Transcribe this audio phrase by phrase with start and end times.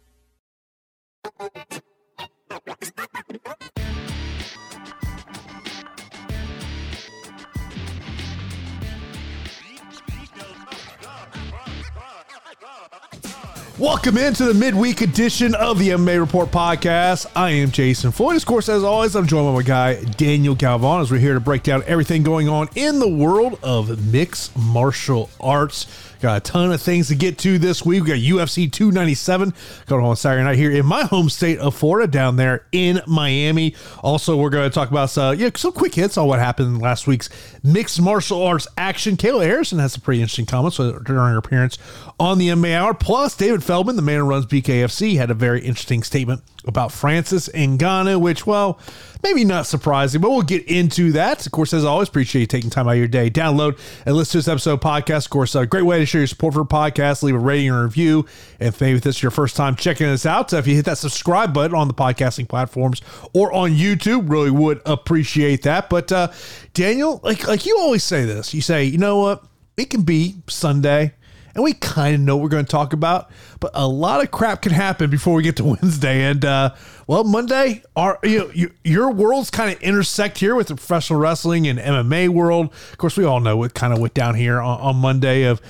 [13.77, 17.27] Welcome into the midweek edition of the MMA Report podcast.
[17.35, 18.37] I am Jason Floyd.
[18.37, 21.41] Of course, as always, I'm joined by my guy Daniel Galvan as we're here to
[21.41, 25.87] break down everything going on in the world of mixed martial arts.
[26.25, 28.03] Got a ton of things to get to this week.
[28.03, 29.53] We got UFC 297
[29.85, 33.75] going on Saturday night here in my home state of Florida, down there in Miami.
[34.03, 37.07] Also, we're going to talk about uh, yeah, some quick hits on what happened last
[37.07, 37.29] week's
[37.63, 39.19] mixed martial arts action.
[39.19, 41.77] Kayla Harrison has some pretty interesting comments during her appearance
[42.19, 42.95] on the MMA Hour.
[42.95, 47.51] Plus, David Feldman, the man who runs BKFC, had a very interesting statement about Francis
[47.51, 48.81] Ngannou, which, well,
[49.25, 51.45] maybe not surprising, but we'll get into that.
[51.45, 53.31] Of course, as always, appreciate you taking time out of your day.
[53.31, 55.25] Download and listen to this episode podcast.
[55.25, 57.23] Of course, a great way to show your support for the podcast.
[57.23, 58.27] Leave a rating and review.
[58.61, 61.55] If maybe this is your first time checking us out, if you hit that subscribe
[61.55, 63.01] button on the podcasting platforms
[63.33, 65.89] or on YouTube, really would appreciate that.
[65.89, 66.29] But uh,
[66.75, 69.45] Daniel, like like you always say this, you say, you know what?
[69.77, 71.15] It can be Sunday
[71.55, 74.31] and we kind of know what we're going to talk about, but a lot of
[74.31, 76.23] crap can happen before we get to Wednesday.
[76.23, 76.75] And uh,
[77.07, 81.19] well, Monday, our you know you, your worlds kind of intersect here with the professional
[81.19, 82.73] wrestling and MMA world.
[82.93, 85.45] Of course, we all know what kind of went down here on, on Monday.
[85.45, 85.61] Of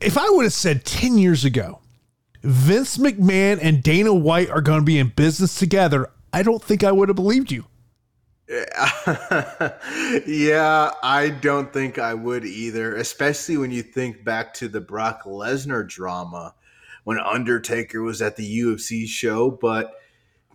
[0.00, 1.80] if I would have said ten years ago,
[2.42, 6.84] Vince McMahon and Dana White are going to be in business together, I don't think
[6.84, 7.64] I would have believed you.
[10.26, 15.24] yeah, I don't think I would either, especially when you think back to the Brock
[15.24, 16.54] Lesnar drama
[17.04, 19.50] when Undertaker was at the UFC show.
[19.50, 19.92] But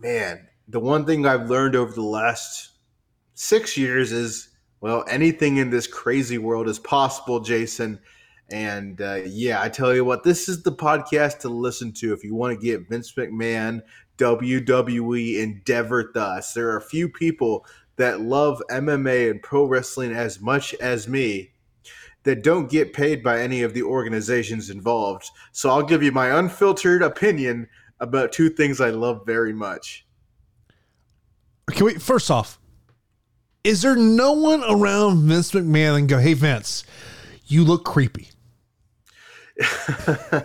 [0.00, 2.70] man, the one thing I've learned over the last
[3.34, 4.48] six years is
[4.80, 8.00] well, anything in this crazy world is possible, Jason.
[8.50, 12.22] And uh, yeah, I tell you what, this is the podcast to listen to if
[12.22, 13.82] you want to get Vince McMahon,
[14.18, 16.52] WWE, Endeavor thus.
[16.52, 21.50] There are a few people that love MMA and pro wrestling as much as me
[22.24, 25.30] that don't get paid by any of the organizations involved.
[25.52, 27.68] So I'll give you my unfiltered opinion
[28.00, 30.06] about two things I love very much.
[31.70, 32.58] Can we first off,
[33.62, 36.84] is there no one around Vince McMahon and go, hey Vince,
[37.46, 38.30] you look creepy?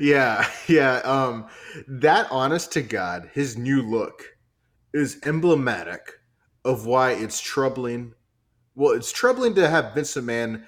[0.00, 0.96] yeah, yeah.
[1.04, 1.46] Um,
[1.88, 4.22] that honest to God, his new look
[4.92, 6.20] is emblematic
[6.64, 8.14] of why it's troubling.
[8.74, 10.64] Well, it's troubling to have Vince McMahon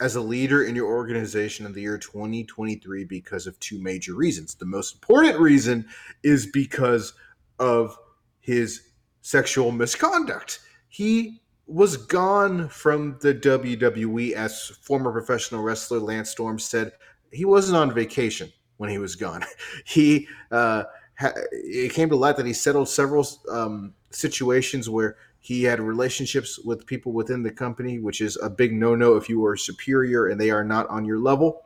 [0.00, 4.54] as a leader in your organization in the year 2023 because of two major reasons.
[4.54, 5.86] The most important reason
[6.22, 7.14] is because
[7.58, 7.96] of
[8.40, 8.82] his
[9.22, 10.60] sexual misconduct.
[10.88, 16.92] He was gone from the WWE as former professional wrestler Lance Storm said
[17.32, 19.44] he wasn't on vacation when he was gone.
[19.84, 20.84] He uh,
[21.20, 26.86] it came to light that he settled several um, situations where he had relationships with
[26.86, 30.40] people within the company, which is a big no no if you are superior and
[30.40, 31.62] they are not on your level.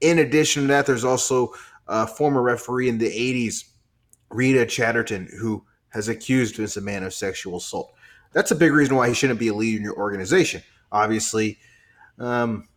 [0.00, 1.52] In addition to that, there's also
[1.86, 3.64] a former referee in the 80s,
[4.30, 7.94] Rita Chatterton, who has accused Vince McMahon of sexual assault.
[8.32, 10.62] That's a big reason why he shouldn't be a leader in your organization.
[10.90, 11.58] Obviously,
[12.18, 12.68] um,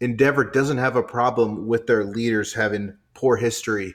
[0.00, 3.94] Endeavor doesn't have a problem with their leaders having poor history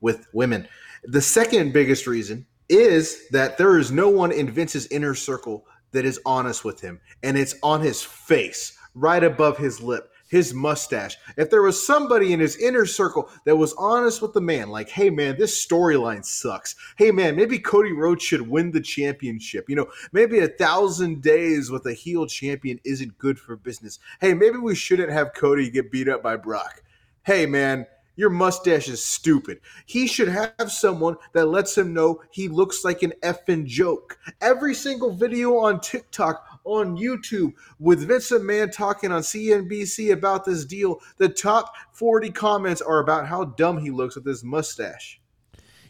[0.00, 0.68] with women.
[1.04, 6.04] The second biggest reason is that there is no one in Vince's inner circle that
[6.04, 11.16] is honest with him, and it's on his face, right above his lip, his mustache.
[11.38, 14.90] If there was somebody in his inner circle that was honest with the man, like,
[14.90, 16.76] hey man, this storyline sucks.
[16.96, 19.70] Hey man, maybe Cody Rhodes should win the championship.
[19.70, 23.98] You know, maybe a thousand days with a heel champion isn't good for business.
[24.20, 26.82] Hey, maybe we shouldn't have Cody get beat up by Brock.
[27.22, 27.86] Hey man,
[28.18, 29.60] your mustache is stupid.
[29.86, 34.18] He should have someone that lets him know he looks like an effing joke.
[34.40, 40.64] Every single video on TikTok, on YouTube, with Vince McMahon talking on CNBC about this
[40.64, 45.20] deal, the top 40 comments are about how dumb he looks with his mustache.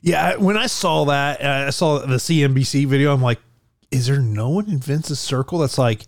[0.02, 3.14] Yeah, when I saw that, uh, I saw the CNBC video.
[3.14, 3.40] I'm like,
[3.90, 6.02] is there no one in Vince's circle that's like,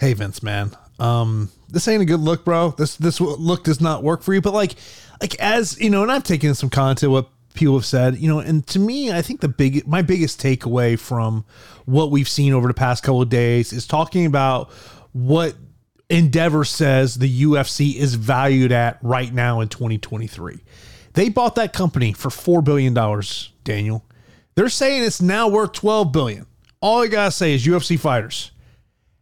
[0.00, 2.70] hey, Vince, man, um, this ain't a good look, bro.
[2.70, 4.40] This this look does not work for you.
[4.40, 4.74] But like,
[5.22, 8.40] like as you know, and I've taken some content what people have said, you know,
[8.40, 11.44] and to me, I think the big my biggest takeaway from
[11.86, 14.70] what we've seen over the past couple of days is talking about
[15.12, 15.54] what
[16.10, 20.58] Endeavor says the UFC is valued at right now in 2023.
[21.14, 24.04] They bought that company for four billion dollars, Daniel.
[24.56, 26.46] They're saying it's now worth 12 billion.
[26.80, 28.50] All I gotta say is UFC fighters,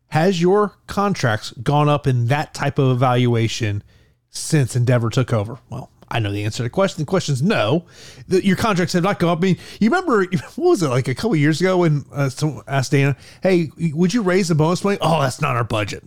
[0.09, 3.83] has your contracts gone up in that type of evaluation
[4.31, 5.59] since Endeavor took over?
[5.69, 7.03] Well, I know the answer to the question.
[7.03, 7.85] The question is no.
[8.27, 9.39] The, your contracts have not gone up.
[9.39, 10.25] I mean, you remember
[10.57, 14.13] what was it like a couple years ago when uh, someone asked Dana, "Hey, would
[14.13, 16.05] you raise the bonus money?" Oh, that's not our budget.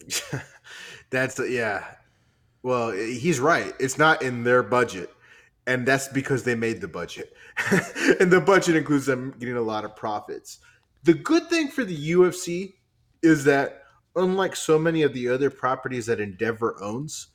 [1.10, 1.84] that's the yeah.
[2.62, 3.74] Well, he's right.
[3.78, 5.10] It's not in their budget,
[5.66, 7.34] and that's because they made the budget,
[8.20, 10.58] and the budget includes them getting a lot of profits.
[11.04, 12.72] The good thing for the UFC
[13.22, 13.83] is that
[14.16, 17.28] unlike so many of the other properties that Endeavor owns,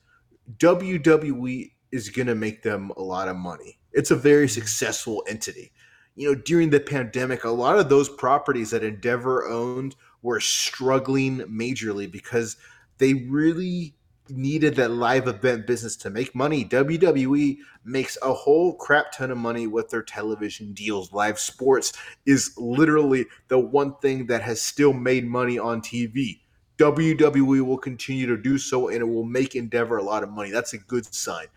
[0.57, 3.79] WWE is going to make them a lot of money.
[3.93, 4.59] It's a very mm-hmm.
[4.59, 5.71] successful entity.
[6.15, 11.39] You know, during the pandemic, a lot of those properties that Endeavor owned were struggling
[11.39, 12.57] majorly because
[12.97, 13.95] they really
[14.29, 16.65] needed that live event business to make money.
[16.65, 21.13] WWE makes a whole crap ton of money with their television deals.
[21.13, 21.93] Live sports
[22.25, 26.41] is literally the one thing that has still made money on TV.
[26.79, 30.49] WWE will continue to do so and it will make Endeavor a lot of money.
[30.49, 31.47] That's a good sign.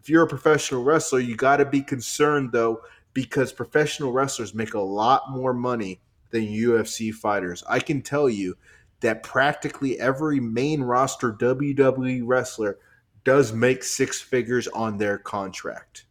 [0.00, 2.82] If you're a professional wrestler, you got to be concerned though,
[3.14, 6.00] because professional wrestlers make a lot more money
[6.30, 7.62] than UFC fighters.
[7.68, 8.56] I can tell you
[9.00, 12.78] that practically every main roster WWE wrestler
[13.24, 16.06] does make six figures on their contract.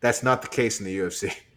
[0.00, 1.32] That's not the case in the UFC.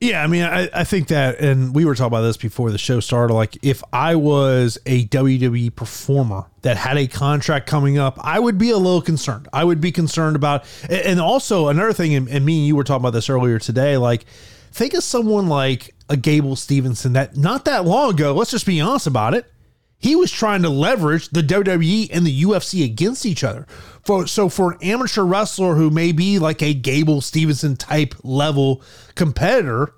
[0.00, 2.78] Yeah, I mean, I, I think that, and we were talking about this before the
[2.78, 3.34] show started.
[3.34, 8.56] Like, if I was a WWE performer that had a contract coming up, I would
[8.56, 9.46] be a little concerned.
[9.52, 12.84] I would be concerned about, and also another thing, and, and me and you were
[12.84, 13.98] talking about this earlier today.
[13.98, 14.24] Like,
[14.72, 18.80] think of someone like a Gable Stevenson that not that long ago, let's just be
[18.80, 19.52] honest about it,
[20.00, 23.66] he was trying to leverage the WWE and the UFC against each other.
[24.02, 28.82] For so for an amateur wrestler who may be like a Gable Stevenson type level
[29.14, 29.92] competitor,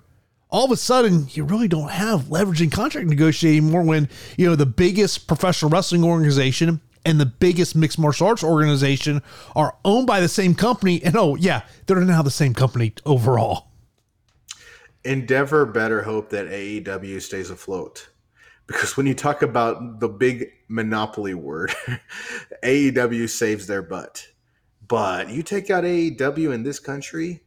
[0.51, 4.57] all of a sudden you really don't have leveraging contract negotiating more when you know
[4.57, 9.23] the biggest professional wrestling organization and the biggest mixed martial arts organization
[9.55, 11.03] are owned by the same company.
[11.05, 13.69] And oh yeah they're now the same company overall.
[15.05, 18.09] Endeavor better hope that aew stays afloat
[18.73, 21.75] because when you talk about the big monopoly word,
[22.65, 24.27] AEW saves their butt.
[24.87, 27.43] But you take out AEW in this country,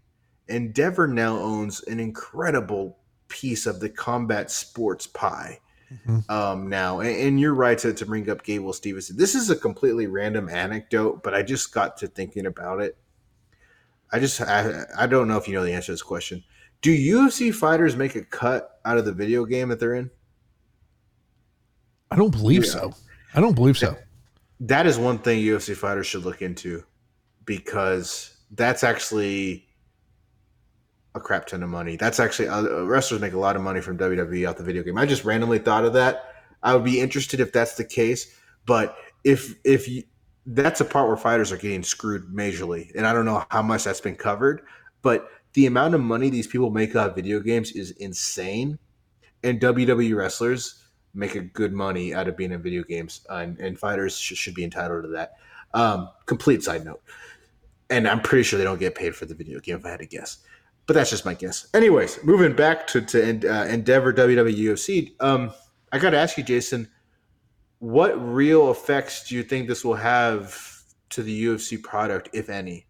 [0.48, 5.60] Endeavor now owns an incredible piece of the combat sports pie.
[5.92, 6.31] Mm-hmm.
[6.31, 9.18] Um, now, and, and, you're right to, to bring up Gable Stevenson.
[9.18, 12.98] This is a completely random anecdote, but I just got to thinking about it.
[14.12, 16.44] I just I, I don't know if you know the answer to this question.
[16.81, 20.10] Do UFC fighters make a cut out of the video game that they're in?
[22.12, 22.72] I don't believe yeah.
[22.72, 22.94] so.
[23.34, 23.98] I don't believe so.
[24.62, 26.84] That is one thing UFC fighters should look into
[27.46, 29.68] because that's actually
[31.13, 31.96] a crap ton of money.
[31.96, 34.98] That's actually uh, wrestlers make a lot of money from WWE off the video game.
[34.98, 36.34] I just randomly thought of that.
[36.63, 38.36] I would be interested if that's the case,
[38.66, 40.04] but if if you,
[40.46, 43.84] that's a part where fighters are getting screwed majorly, and I don't know how much
[43.84, 44.62] that's been covered,
[45.01, 48.78] but the amount of money these people make out of video games is insane,
[49.44, 50.85] and WWE wrestlers
[51.16, 54.54] make a good money out of being in video games, and, and, fighters sh- should
[54.54, 55.34] be entitled to that.
[55.74, 57.02] Um, complete side note,
[57.90, 60.00] and I'm pretty sure they don't get paid for the video game if I had
[60.00, 60.40] to guess,
[60.86, 61.68] but that's just my guess.
[61.74, 65.52] Anyways, moving back to to uh, Endeavor WWE UFC, um,
[65.92, 66.90] I got to ask you, Jason,
[67.80, 70.58] what real effects do you think this will have
[71.10, 72.86] to the UFC product, if any?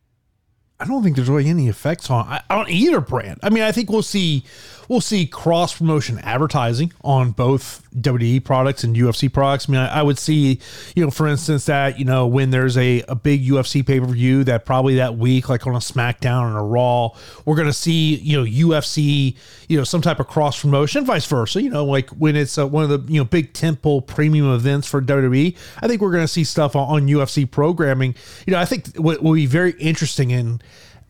[0.77, 3.39] I don't think there's really any effects on on either brand.
[3.41, 4.43] I mean, I think we'll see
[4.87, 9.69] we'll see cross promotion advertising on both WWE products and UFC products.
[9.69, 10.59] I mean, I, I, would see,
[10.95, 14.05] you know, for instance, that you know when there's a, a big UFC pay per
[14.05, 17.11] view that probably that week, like on a SmackDown and a Raw,
[17.45, 19.35] we're going to see you know UFC,
[19.67, 21.61] you know, some type of cross promotion, vice versa.
[21.61, 24.87] You know, like when it's uh, one of the you know big temple premium events
[24.87, 28.15] for WWE, I think we're going to see stuff on, on UFC programming.
[28.45, 30.61] You know, I think what will be very interesting in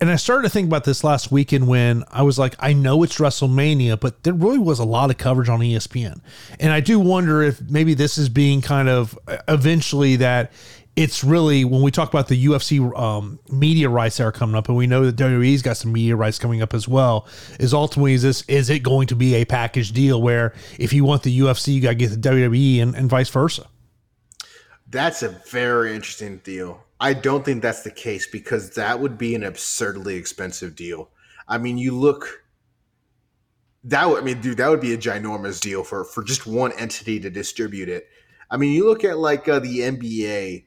[0.02, 3.02] and I started to think about this last weekend when I was like, I know
[3.04, 6.20] it's WrestleMania, but there really was a lot of coverage on ESPN.
[6.60, 10.52] And I do wonder if maybe this is being kind of eventually that
[10.96, 14.70] it's really when we talk about the UFC um, media rights that are coming up,
[14.70, 17.28] and we know that WWE's got some media rights coming up as well.
[17.60, 21.04] Is ultimately is this is it going to be a package deal where if you
[21.04, 23.68] want the UFC, you got to get the WWE and, and vice versa?
[24.88, 26.85] That's a very interesting deal.
[27.00, 31.10] I don't think that's the case because that would be an absurdly expensive deal.
[31.48, 32.44] I mean, you look
[33.84, 36.72] that would I mean, dude, that would be a ginormous deal for for just one
[36.74, 38.08] entity to distribute it.
[38.50, 40.66] I mean, you look at like uh, the NBA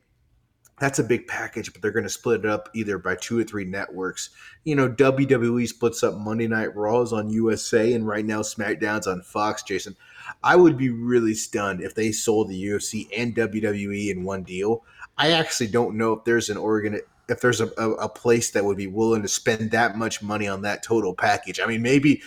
[0.81, 3.45] that's a big package, but they're going to split it up either by two or
[3.45, 4.31] three networks.
[4.65, 9.23] You know, WWE splits up Monday Night Raws on USA, and right now SmackDown's on
[9.23, 9.63] Fox.
[9.63, 9.97] Jason,
[10.43, 14.85] I would be really stunned if they sold the UFC and WWE in one deal.
[15.17, 18.65] I actually don't know if there's an organ if there's a, a, a place that
[18.65, 21.61] would be willing to spend that much money on that total package.
[21.61, 22.23] I mean, maybe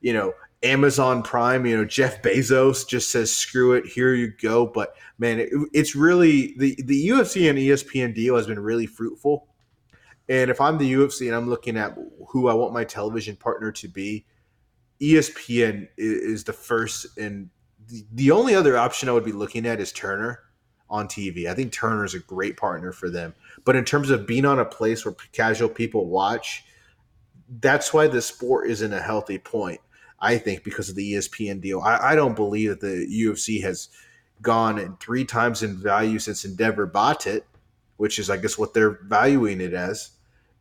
[0.00, 0.32] you know
[0.62, 4.66] Amazon Prime, you know, Jeff Bezos just says, screw it, here you go.
[4.66, 9.46] But man, it, it's really the, the UFC and ESPN deal has been really fruitful.
[10.28, 11.96] And if I'm the UFC and I'm looking at
[12.28, 14.26] who I want my television partner to be,
[15.00, 17.06] ESPN is, is the first.
[17.18, 17.50] And
[18.12, 20.40] the, only other option I would be looking at is Turner
[20.88, 21.46] on TV.
[21.46, 23.34] I think Turner is a great partner for them.
[23.64, 26.64] But in terms of being on a place where casual people watch,
[27.60, 29.80] that's why the sport isn't a healthy point
[30.18, 31.80] I think because of the ESPN deal.
[31.80, 33.88] I, I don't believe that the UFC has
[34.42, 37.46] gone three times in value since Endeavor bought it,
[37.96, 40.10] which is, I guess, what they're valuing it as,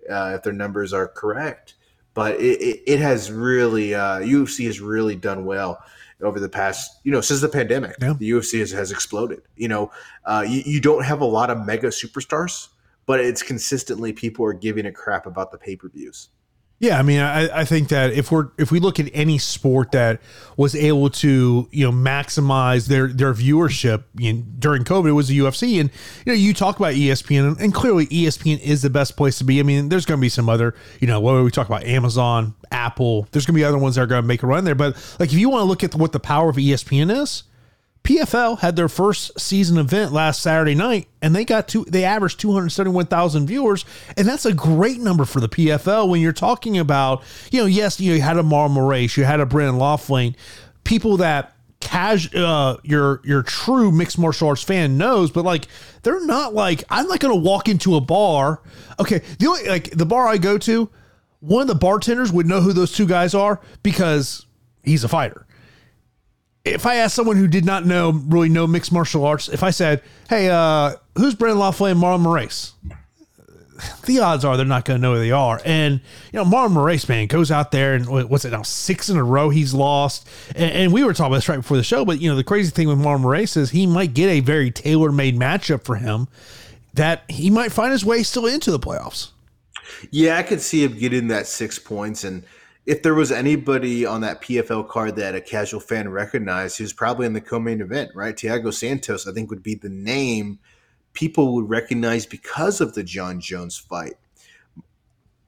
[0.10, 1.75] uh, if their numbers are correct.
[2.16, 5.84] But it, it, it has really, uh, UFC has really done well
[6.22, 7.98] over the past, you know, since the pandemic.
[8.02, 8.14] Yeah.
[8.18, 9.44] The UFC has, has exploded.
[9.56, 9.92] You know,
[10.26, 12.70] uh, you, you don't have a lot of mega superstars,
[13.06, 16.30] but it's consistently people are giving a crap about the pay per views.
[16.78, 19.94] Yeah, I mean, I, I think that if we're if we look at any sport
[19.94, 20.20] that
[20.58, 25.40] was able to you know maximize their their viewership in, during COVID, it was the
[25.40, 25.80] UFC.
[25.80, 25.90] And
[26.26, 29.46] you know, you talk about ESPN, and, and clearly ESPN is the best place to
[29.46, 29.62] be.
[29.62, 32.54] I mean, there's going to be some other, you know, what we talk about Amazon,
[32.72, 33.26] Apple.
[33.32, 34.76] There's going to be other ones that are going to make a run there.
[34.76, 37.44] But like, if you want to look at what the power of ESPN is,
[38.06, 41.86] PFL had their first season event last Saturday night, and they got two.
[41.86, 43.84] They averaged two hundred seventy-one thousand viewers,
[44.16, 46.08] and that's a great number for the PFL.
[46.08, 49.46] When you're talking about, you know, yes, you, had a Marlon Moraes, you had a
[49.48, 50.36] Brandon Loughnane,
[50.84, 55.68] people that cash uh, your your true mixed martial arts fan knows, but like
[56.04, 58.62] they're not like I'm not gonna walk into a bar.
[59.00, 60.92] Okay, the only like the bar I go to,
[61.40, 64.46] one of the bartenders would know who those two guys are because
[64.84, 65.48] he's a fighter
[66.66, 69.70] if I asked someone who did not know really know mixed martial arts, if I
[69.70, 72.74] said, "Hey, uh, who's Brandon Loughnane and Marlon Moraes?"
[74.06, 75.62] The odds are they're not going to know who they are.
[75.66, 76.00] And
[76.32, 78.62] you know, Marlon Moraes, man, goes out there and what's it now?
[78.62, 80.28] Six in a row he's lost.
[80.56, 82.06] And, and, we were talking about this right before the show.
[82.06, 84.72] But you know, the crazy thing with Marlon Moraes is he might get a very
[84.72, 86.30] tailor made matchup for him
[86.94, 89.32] that he might find his way still into the playoffs.
[90.10, 92.46] Yeah, I could see him getting that six points and
[92.86, 96.94] if there was anybody on that PFL card that a casual fan recognized, he was
[96.94, 98.36] probably in the co-main event, right?
[98.36, 100.60] Thiago Santos, I think, would be the name
[101.14, 104.14] people would recognize because of the Jon Jones fight.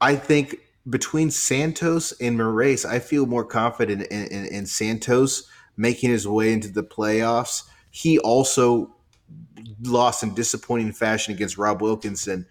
[0.00, 0.56] I think
[0.88, 6.52] between Santos and Moraes, I feel more confident in, in, in Santos making his way
[6.52, 7.64] into the playoffs.
[7.90, 8.96] He also
[9.82, 12.46] lost in disappointing fashion against Rob Wilkinson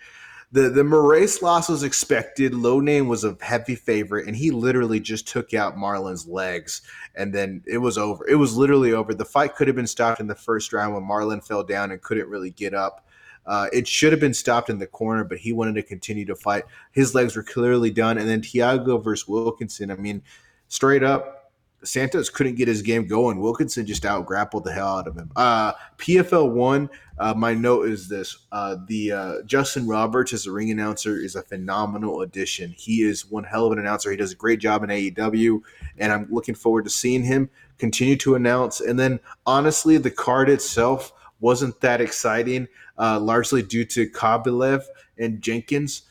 [0.51, 2.54] the the Moraes loss was expected.
[2.54, 6.82] Loughnane was a heavy favorite, and he literally just took out Marlon's legs,
[7.16, 8.25] and then it was over.
[8.27, 9.13] It was literally over.
[9.13, 12.01] The fight could have been stopped in the first round when Marlon fell down and
[12.01, 13.06] couldn't really get up.
[13.46, 16.36] Uh, it should have been stopped in the corner, but he wanted to continue to
[16.36, 16.63] fight.
[16.92, 19.92] His legs were clearly done, and then Thiago versus Wilkinson.
[19.92, 20.22] I mean,
[20.70, 21.37] straight up,
[21.84, 23.39] Santos couldn't get his game going.
[23.39, 25.31] Wilkinson just out grappled the hell out of him.
[25.36, 26.89] Uh, PFL one.
[27.19, 31.36] Uh, my note is this: uh, the uh, Justin Roberts as a ring announcer is
[31.36, 32.74] a phenomenal addition.
[32.77, 34.12] He is one hell of an announcer.
[34.12, 35.62] He does a great job in AEW,
[35.98, 38.81] and I'm looking forward to seeing him continue to announce.
[38.81, 42.67] And then, honestly, the card itself wasn't that exciting,
[42.98, 44.84] uh, largely due to Kovalev
[45.17, 46.03] and Jenkins.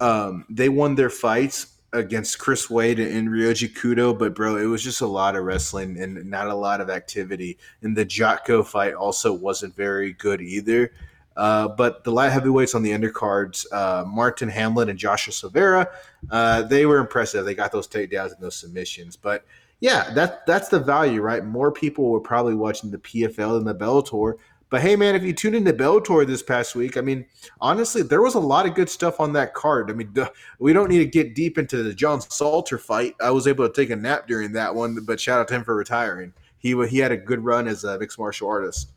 [0.00, 4.82] Um, they won their fights against Chris Wade and Ryoji Kudo, but bro, it was
[4.82, 7.56] just a lot of wrestling and not a lot of activity.
[7.82, 10.92] And the Jotko fight also wasn't very good either.
[11.36, 15.88] Uh, but the light heavyweights on the undercards, uh, Marthin Hamlet and Joshua Silveira,
[16.30, 17.44] uh, they were impressive.
[17.44, 19.16] They got those takedowns and those submissions.
[19.16, 19.44] But
[19.80, 21.44] yeah, that that's the value, right?
[21.44, 24.34] More people were probably watching the PFL than the Bellator.
[24.70, 27.26] But hey, man, if you tune into Bellator this past week, I mean,
[27.60, 29.90] honestly, there was a lot of good stuff on that card.
[29.90, 30.12] I mean,
[30.58, 33.14] we don't need to get deep into the John Salter fight.
[33.20, 35.64] I was able to take a nap during that one, but shout out to him
[35.64, 36.32] for retiring.
[36.58, 38.90] He he had a good run as a mixed martial artist.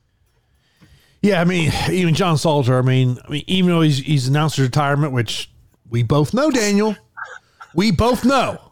[1.21, 2.77] Yeah, I mean, even John Salter.
[2.77, 5.51] I mean, I mean, even though he's he's announced his retirement, which
[5.89, 6.95] we both know, Daniel,
[7.75, 8.71] we both know,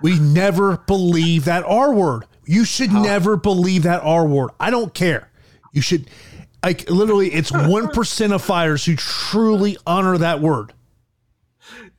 [0.00, 2.24] we never believe that R word.
[2.46, 4.50] You should never believe that R word.
[4.58, 5.30] I don't care.
[5.72, 6.08] You should
[6.64, 10.72] like literally, it's one percent of fighters who truly honor that word.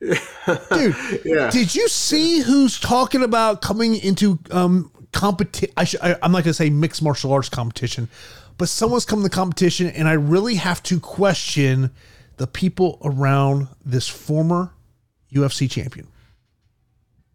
[0.00, 1.50] Dude, yeah.
[1.50, 5.72] did you see who's talking about coming into um competition?
[5.76, 8.08] I I, I'm not gonna say mixed martial arts competition,
[8.58, 11.90] but someone's coming to competition, and I really have to question
[12.36, 14.72] the people around this former
[15.32, 16.08] UFC champion?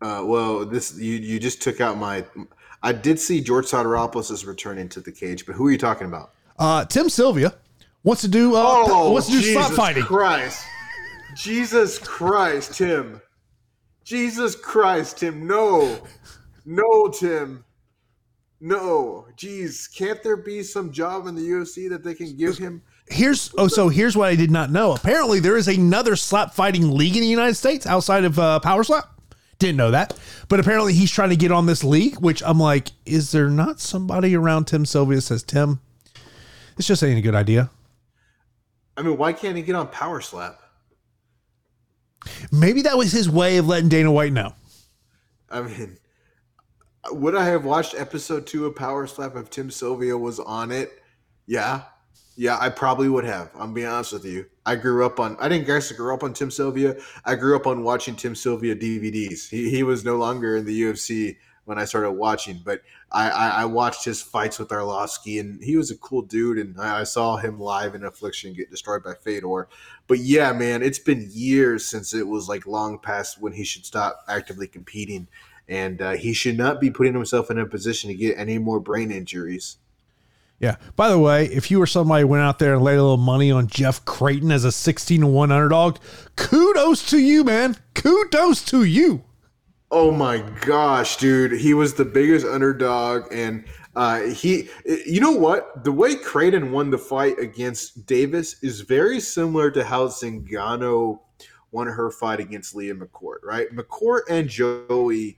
[0.02, 2.26] Uh, well, this you you just took out my.
[2.84, 6.06] I did see George Soteropoulos is returning to the cage, but who are you talking
[6.06, 6.34] about?
[6.58, 7.54] Uh, Tim Sylvia
[8.04, 10.04] wants to do uh, Oh, wants to do Jesus slap fighting.
[10.04, 10.64] Christ,
[11.36, 13.22] Jesus Christ, Tim,
[14.04, 16.00] Jesus Christ, Tim, no,
[16.66, 17.64] no, Tim,
[18.60, 22.82] no, jeez, can't there be some job in the UFC that they can give him?
[23.10, 24.94] Here's oh, so here's what I did not know.
[24.94, 28.84] Apparently, there is another slap fighting league in the United States outside of uh, Power
[28.84, 29.06] Slap.
[29.60, 30.18] Didn't know that,
[30.50, 32.20] but apparently he's trying to get on this league.
[32.20, 35.80] Which I'm like, is there not somebody around Tim Sylvia says Tim?
[36.78, 37.70] This just ain't a good idea.
[38.96, 40.60] I mean, why can't he get on Power Slap?
[42.52, 44.54] Maybe that was his way of letting Dana White know.
[45.50, 45.98] I mean,
[47.12, 50.92] would I have watched episode two of Power Slap if Tim Sylvia was on it?
[51.46, 51.84] Yeah.
[52.36, 53.50] Yeah, I probably would have.
[53.56, 54.46] I'm being honest with you.
[54.66, 56.96] I grew up on I didn't guess I grew up on Tim Sylvia.
[57.26, 59.50] I grew up on watching Tim Sylvia DVDs.
[59.50, 62.82] He he was no longer in the UFC when I started watching, but
[63.12, 66.80] I, I, I watched his fights with Arlovsky and he was a cool dude and
[66.80, 69.68] I, I saw him live in Affliction get destroyed by Fedor.
[70.08, 73.86] But yeah, man, it's been years since it was like long past when he should
[73.86, 75.28] stop actively competing
[75.68, 78.80] and uh, he should not be putting himself in a position to get any more
[78.80, 79.76] brain injuries.
[80.60, 80.78] Yeah.
[80.96, 83.18] By the way, if you were somebody who went out there and laid a little
[83.18, 85.98] money on Jeff Creighton as a 16 to 1 underdog,
[86.38, 87.76] kudos to you, man.
[87.94, 89.26] Kudos to you.
[89.90, 91.54] Oh my gosh, dude.
[91.54, 93.64] He was the biggest underdog and
[93.96, 95.84] uh, he you know what?
[95.84, 101.20] The way Creighton won the fight against Davis is very similar to how Zingano
[101.72, 103.74] won her fight against Leah McCourt, right?
[103.76, 105.38] McCourt and Joey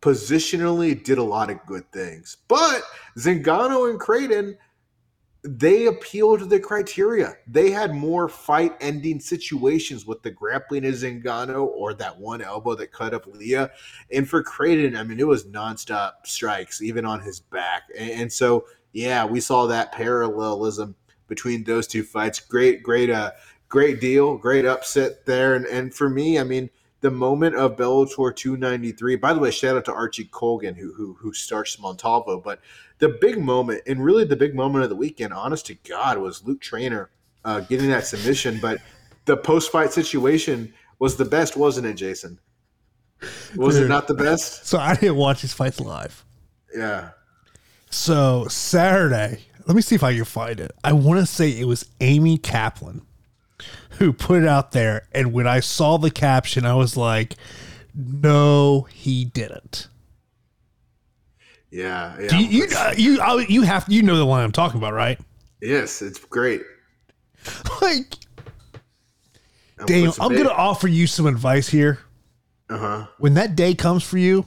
[0.00, 2.38] positionally did a lot of good things.
[2.46, 2.82] But
[3.18, 4.56] Zingano and Creighton
[5.42, 7.34] they appealed to the criteria.
[7.46, 12.74] They had more fight ending situations with the grappling of Zingano or that one elbow
[12.74, 13.70] that cut up Leah.
[14.12, 17.84] And for Creighton, I mean, it was nonstop strikes, even on his back.
[17.96, 20.96] And, so, yeah, we saw that parallelism
[21.28, 22.40] between those two fights.
[22.40, 23.32] Great, great, uh,
[23.68, 25.54] great deal, great upset there.
[25.54, 26.68] And, and for me, I mean,
[27.00, 29.16] the moment of Bellator 293.
[29.16, 32.40] By the way, shout out to Archie Colgan who who who starts Montalvo.
[32.40, 32.60] But
[32.98, 36.44] the big moment, and really the big moment of the weekend, honest to God, was
[36.44, 37.10] Luke Trainer
[37.44, 38.58] uh, getting that submission.
[38.60, 38.80] But
[39.24, 42.38] the post fight situation was the best, wasn't it, Jason?
[43.56, 43.84] Was Dude.
[43.84, 44.64] it not the best?
[44.68, 46.24] So I didn't watch his fights live.
[46.74, 47.10] Yeah.
[47.90, 50.72] So Saturday, let me see if I can find it.
[50.84, 53.02] I want to say it was Amy Kaplan
[53.98, 55.08] who put it out there.
[55.12, 57.34] And when I saw the caption, I was like,
[57.94, 59.88] no, he didn't.
[61.70, 62.16] Yeah.
[62.20, 62.28] yeah.
[62.28, 64.94] Do you, you, uh, you, uh, you have, you know the one I'm talking about,
[64.94, 65.18] right?
[65.60, 66.62] yes, it's great.
[67.80, 68.14] Like,
[69.78, 72.00] I'm Daniel, I'm big- to offer you some advice here.
[72.68, 73.06] Uh-huh.
[73.18, 74.44] When that day comes for you,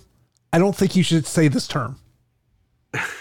[0.53, 1.97] I don't think you should say this term.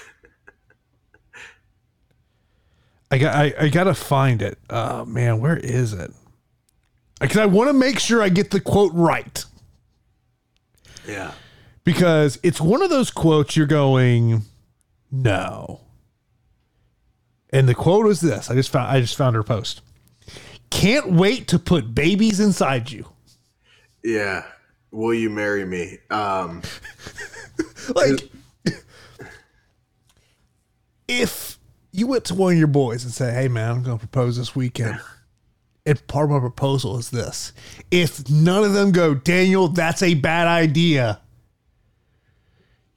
[3.10, 4.58] I got I, I gotta find it.
[4.68, 6.12] Oh man, where is it?
[7.20, 9.44] Because I want to make sure I get the quote right.
[11.06, 11.32] Yeah.
[11.84, 14.42] Because it's one of those quotes you're going,
[15.10, 15.80] no.
[17.52, 18.50] And the quote is this.
[18.50, 19.82] I just found I just found her post.
[20.70, 23.06] Can't wait to put babies inside you.
[24.04, 24.44] Yeah.
[24.92, 25.98] Will you marry me?
[26.10, 26.62] Um
[27.94, 28.30] Like
[31.08, 31.58] if
[31.92, 34.54] you went to one of your boys and said, Hey man, I'm gonna propose this
[34.54, 35.00] weekend.
[35.86, 37.52] And part of my proposal is this.
[37.90, 41.20] If none of them go, Daniel, that's a bad idea.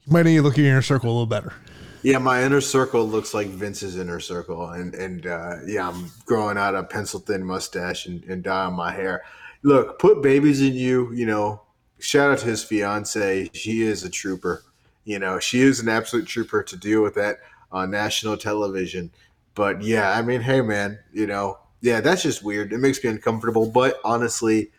[0.04, 1.54] You might need to look at your inner circle a little better.
[2.02, 6.58] Yeah, my inner circle looks like Vince's inner circle, and and uh, yeah, I'm growing
[6.58, 9.24] out a pencil thin mustache and, and dyeing my hair.
[9.62, 11.10] Look, put babies in you.
[11.14, 11.62] You know,
[11.98, 13.48] shout out to his fiance.
[13.54, 14.62] She is a trooper.
[15.04, 17.38] You know, she is an absolute trooper to deal with that
[17.74, 19.12] on national television.
[19.54, 22.72] But yeah, I mean, hey man, you know, yeah, that's just weird.
[22.72, 23.70] It makes me uncomfortable.
[23.70, 24.72] But honestly,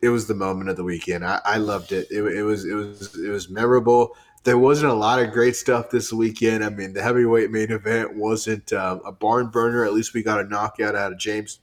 [0.00, 1.26] it was the moment of the weekend.
[1.26, 2.10] I, I loved it.
[2.10, 2.24] it.
[2.24, 6.12] It was it was it was memorable there wasn't a lot of great stuff this
[6.12, 6.64] weekend.
[6.64, 9.84] I mean, the heavyweight main event wasn't um, a barn burner.
[9.84, 11.60] At least we got a knockout out of James,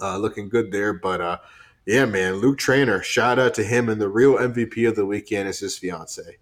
[0.00, 0.92] uh, looking good there.
[0.92, 1.38] But uh,
[1.86, 5.48] yeah, man, Luke Trainer, shout out to him, and the real MVP of the weekend
[5.48, 6.38] is his fiance.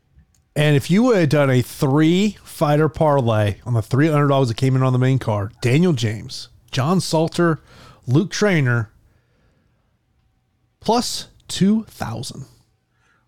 [0.59, 4.57] And if you would have done a three fighter parlay on the three underdogs that
[4.57, 7.61] came in on the main card, Daniel James, John Salter,
[8.09, 8.91] Luke Trainer,
[10.81, 12.45] plus 2,000.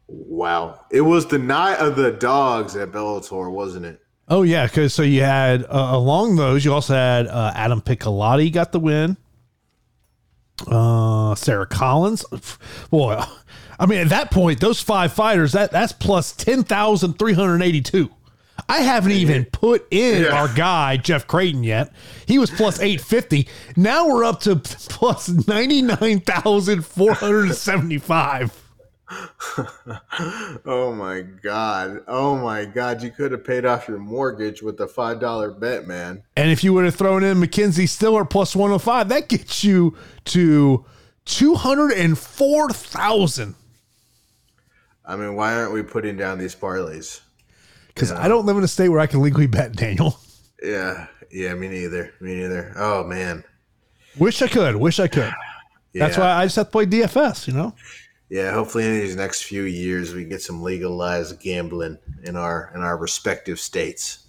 [0.09, 4.03] Wow, it was the night of the dogs at Bellator, wasn't it?
[4.27, 8.53] Oh yeah, because so you had uh, along those, you also had uh, Adam Piccolotti
[8.53, 9.17] got the win.
[10.67, 12.25] Uh, Sarah Collins.
[12.91, 13.23] Boy,
[13.81, 17.63] I mean, at that point, those five fighters that that's plus ten thousand three hundred
[17.63, 18.11] eighty-two.
[18.69, 20.39] I haven't even put in Yeah.
[20.39, 21.91] our guy Jeff Creighton yet.
[22.27, 23.49] He was plus eight fifty.
[23.77, 28.53] Now we're up to plus ninety-nine thousand four hundred seventy-five.
[30.65, 32.05] Oh my god.
[32.07, 33.03] Oh my god.
[33.03, 36.23] You could have paid off your mortgage with a five dollar bet, man.
[36.37, 40.85] And if you would have thrown in McKenzie Stiller plus 105, that gets you to
[41.25, 43.55] 204,000.
[45.11, 47.21] I mean, why aren't we putting down these parlays?
[47.89, 50.17] Because I don't live in a state where I can legally bet, Daniel.
[50.63, 52.13] Yeah, yeah, me neither.
[52.21, 52.73] Me neither.
[52.77, 53.43] Oh man.
[54.19, 54.77] Wish I could.
[54.77, 55.33] Wish I could.
[55.93, 56.07] Yeah.
[56.07, 57.75] That's why I just have to play DFS, you know?
[58.29, 62.83] Yeah, hopefully in these next few years we get some legalized gambling in our in
[62.83, 64.29] our respective states.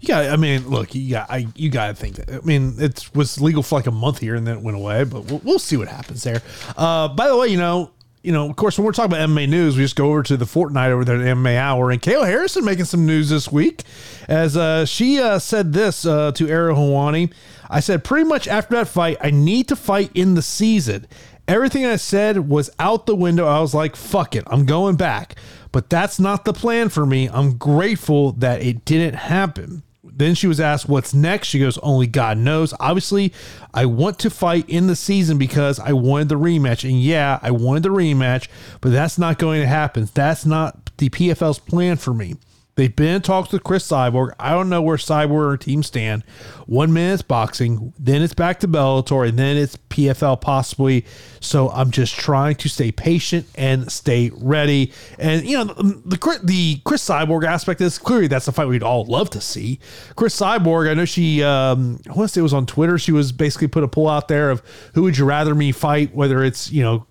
[0.00, 0.26] You got.
[0.26, 1.30] I mean, look, you got.
[1.30, 2.30] I you got to think that.
[2.30, 5.04] I mean, it was legal for like a month here, and then it went away.
[5.04, 6.42] But we'll, we'll see what happens there.
[6.76, 7.92] Uh, by the way, you know,
[8.26, 10.36] you know, of course, when we're talking about MMA news, we just go over to
[10.36, 13.84] the Fortnite over there at MMA Hour, and Kayla Harrison making some news this week,
[14.28, 17.32] as uh, she uh, said this uh, to Ariel Helwani.
[17.70, 21.06] I said pretty much after that fight, I need to fight in the season.
[21.46, 23.46] Everything I said was out the window.
[23.46, 25.36] I was like, fuck it, I'm going back.
[25.70, 27.28] But that's not the plan for me.
[27.28, 29.84] I'm grateful that it didn't happen.
[30.16, 31.48] Then she was asked, What's next?
[31.48, 32.72] She goes, Only God knows.
[32.80, 33.32] Obviously,
[33.74, 36.88] I want to fight in the season because I wanted the rematch.
[36.88, 38.48] And yeah, I wanted the rematch,
[38.80, 40.08] but that's not going to happen.
[40.14, 42.36] That's not the PFL's plan for me.
[42.76, 44.34] They've been in talks with Cris Cyborg.
[44.38, 46.24] I don't know where Cyborg or team stand.
[46.66, 51.06] One minute it's boxing, then it's back to Bellator, and then it's PFL possibly.
[51.40, 54.92] So I'm just trying to stay patient and stay ready.
[55.18, 58.82] And you know the the, the Cris Cyborg aspect is clearly that's a fight we'd
[58.82, 59.80] all love to see.
[60.14, 62.98] Cris Cyborg, I know she, um, I want to say it was on Twitter.
[62.98, 64.62] She was basically put a poll out there of
[64.92, 67.06] who would you rather me fight, whether it's you know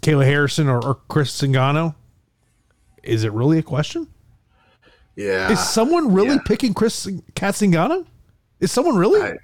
[0.00, 1.94] Kayla Harrison or, or Chris Singano.
[3.02, 4.08] Is it really a question?
[5.16, 5.50] Yeah.
[5.50, 6.42] Is someone really yeah.
[6.46, 8.06] picking Chris Katzingano?
[8.60, 9.20] Is someone really?
[9.20, 9.38] I-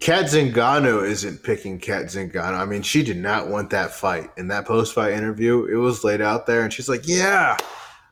[0.00, 2.58] Kat Zingano isn't picking Kat Zingano.
[2.58, 4.30] I mean, she did not want that fight.
[4.38, 7.58] In that post fight interview, it was laid out there, and she's like, Yeah,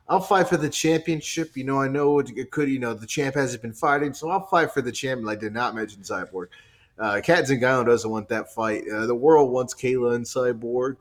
[0.07, 1.57] I'll fight for the championship.
[1.57, 4.45] You know, I know it could, you know, the champ hasn't been fighting, so I'll
[4.45, 5.27] fight for the champion.
[5.27, 6.47] I did not mention Cyborg.
[6.99, 8.83] Uh, Kat Zingano doesn't want that fight.
[8.87, 10.97] Uh, the world wants Kayla and Cyborg.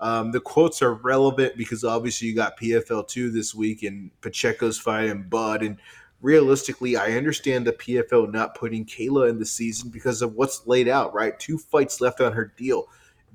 [0.00, 4.78] Um, the quotes are relevant because obviously you got PFL two this week and Pacheco's
[4.78, 5.62] fighting Bud.
[5.62, 5.76] And
[6.20, 10.88] realistically, I understand the PFL not putting Kayla in the season because of what's laid
[10.88, 11.38] out, right?
[11.38, 12.88] Two fights left on her deal.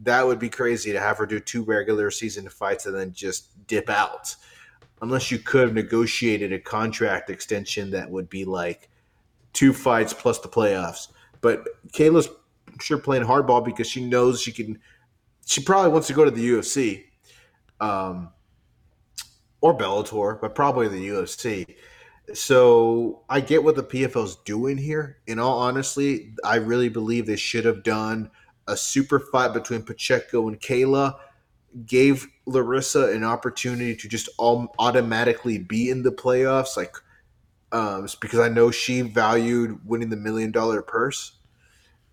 [0.03, 3.49] That would be crazy to have her do two regular season fights and then just
[3.67, 4.35] dip out.
[5.01, 8.89] Unless you could have negotiated a contract extension that would be like
[9.51, 11.09] two fights plus the playoffs.
[11.41, 12.29] But Kayla's
[12.81, 14.79] sure playing hardball because she knows she can
[15.45, 17.03] she probably wants to go to the UFC,
[17.79, 18.29] um,
[19.61, 21.75] or Bellator, but probably the UFC.
[22.33, 25.17] So I get what the PFL's doing here.
[25.27, 28.31] In all honesty, I really believe they should have done
[28.67, 31.15] a super fight between Pacheco and Kayla.
[31.85, 36.95] Gave Larissa an opportunity to just all automatically be in the playoffs, like
[37.71, 41.33] um, because I know she valued winning the million dollar purse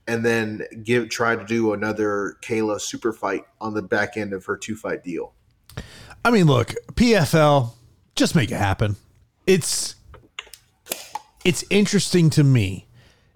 [0.06, 4.44] and then give try to do another Kayla super fight on the back end of
[4.46, 5.34] her two fight deal.
[6.24, 7.72] I mean, look, PFL,
[8.14, 8.96] just make it happen.
[9.46, 9.94] It's
[11.44, 12.86] it's interesting to me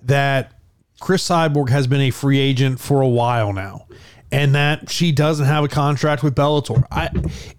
[0.02, 0.52] that
[1.00, 3.86] Cris Cyborg has been a free agent for a while now.
[4.32, 6.84] And that she doesn't have a contract with Bellator.
[6.90, 7.08] I,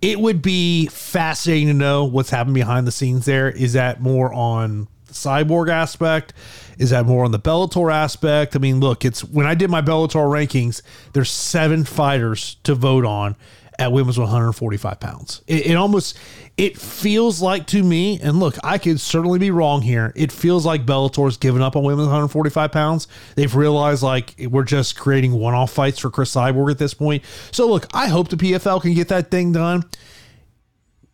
[0.01, 3.49] it would be fascinating to know what's happened behind the scenes there.
[3.49, 6.33] Is that more on the cyborg aspect?
[6.77, 8.55] Is that more on the Bellator aspect?
[8.55, 10.81] I mean, look, it's when I did my Bellator rankings,
[11.13, 13.35] there's seven fighters to vote on
[13.77, 15.41] at women's 145 pounds.
[15.47, 16.17] It, it almost
[16.57, 20.13] it feels like to me, and look, I could certainly be wrong here.
[20.15, 23.07] It feels like Bellator's given up on women's 145 pounds.
[23.35, 27.23] They've realized like we're just creating one-off fights for Cris Cyborg at this point.
[27.51, 29.83] So look, I hope the PFL can get that thing done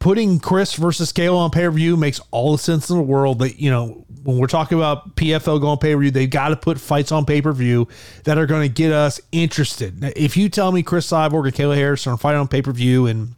[0.02, 3.40] putting Chris versus Kayla on pay per view makes all the sense in the world.
[3.40, 6.58] That you know, when we're talking about PFL going pay per view, they've got to
[6.58, 7.88] put fights on pay per view
[8.26, 10.02] that are going to get us interested.
[10.02, 12.74] Now, if you tell me Cris Cyborg or Kayla Harris are fighting on pay per
[12.74, 13.36] view in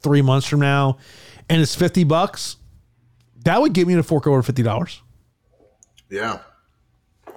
[0.00, 0.96] three months from now,
[1.50, 2.56] and it's fifty bucks,
[3.44, 5.02] that would get me to fork over fifty dollars.
[6.08, 6.38] Yeah,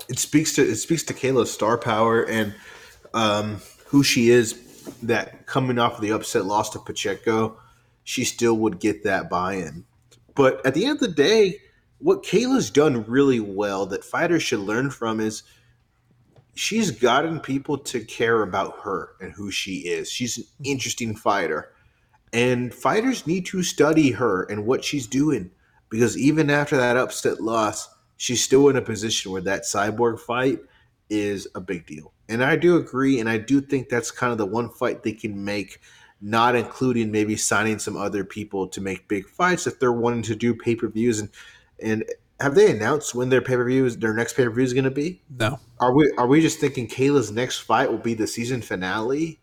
[0.07, 2.53] it speaks to it speaks to Kayla's star power and
[3.13, 4.67] um, who she is.
[5.03, 7.60] That coming off of the upset loss to Pacheco,
[8.11, 9.85] she still would get that buy-in.
[10.35, 11.59] But at the end of the day,
[11.99, 15.43] what Kayla's done really well that fighters should learn from is
[16.53, 20.11] she's gotten people to care about her and who she is.
[20.11, 21.71] She's an interesting fighter.
[22.33, 25.49] And fighters need to study her and what she's doing
[25.89, 30.59] because even after that upset loss, she's still in a position where that cyborg fight
[31.09, 32.11] is a big deal.
[32.27, 35.13] And I do agree, and I do think that's kind of the one fight they
[35.13, 35.79] can make,
[36.21, 40.35] not including maybe signing some other people to make big fights if they're wanting to
[40.35, 41.19] do pay per views.
[41.19, 41.29] And
[41.79, 42.05] and
[42.39, 44.73] have they announced when their pay per view is their next pay per view is
[44.73, 45.21] going to be?
[45.39, 45.59] No.
[45.79, 49.39] Are we are we just thinking Kayla's next fight will be the season finale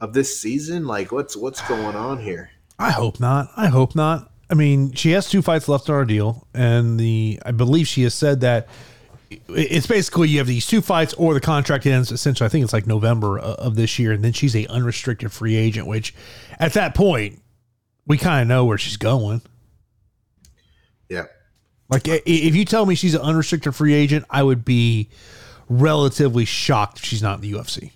[0.00, 0.86] of this season?
[0.86, 2.50] Like what's what's going on here?
[2.78, 3.48] I hope not.
[3.56, 4.30] I hope not.
[4.50, 8.02] I mean, she has two fights left on her deal, and the I believe she
[8.04, 8.68] has said that
[9.30, 12.72] it's basically you have these two fights or the contract ends essentially i think it's
[12.72, 16.14] like november uh, of this year and then she's a unrestricted free agent which
[16.58, 17.40] at that point
[18.08, 19.42] we kind of know where she's going.
[21.08, 21.26] Yeah.
[21.90, 25.08] Like if you tell me she's an unrestricted free agent i would be
[25.70, 27.90] relatively shocked if she's not in the ufc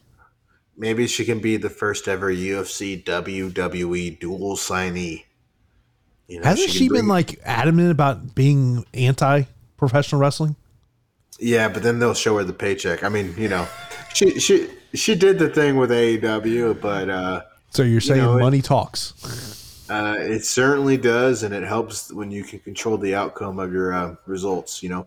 [0.78, 5.24] maybe she can be the first ever ufc wwe dual signee.
[6.26, 9.42] You know, hasn't she, she been like adamant about being anti
[9.76, 10.56] professional wrestling
[11.42, 13.02] yeah, but then they'll show her the paycheck.
[13.02, 13.66] I mean, you know,
[14.14, 18.38] she she she did the thing with AEW, but uh, so you're saying you know,
[18.38, 19.90] money it, talks.
[19.90, 23.92] Uh, it certainly does, and it helps when you can control the outcome of your
[23.92, 24.82] uh, results.
[24.82, 25.06] You know,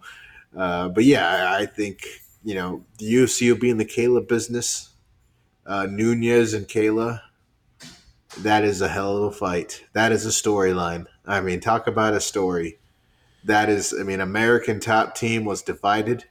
[0.56, 2.06] uh, but yeah, I think
[2.44, 4.90] you know the UFC will be in the Kayla business.
[5.66, 7.22] Uh, Nunes and Kayla,
[8.42, 9.84] that is a hell of a fight.
[9.94, 11.08] That is a storyline.
[11.26, 12.78] I mean, talk about a story
[13.46, 16.26] that is, I mean, American top team was divided.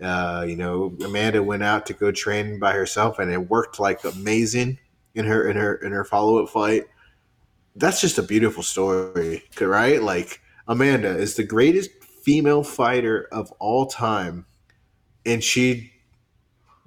[0.00, 4.04] Uh, you know, Amanda went out to go train by herself, and it worked like
[4.04, 4.78] amazing
[5.14, 6.84] in her in her in her follow up fight.
[7.74, 10.02] That's just a beautiful story, right?
[10.02, 14.46] Like Amanda is the greatest female fighter of all time,
[15.24, 15.92] and she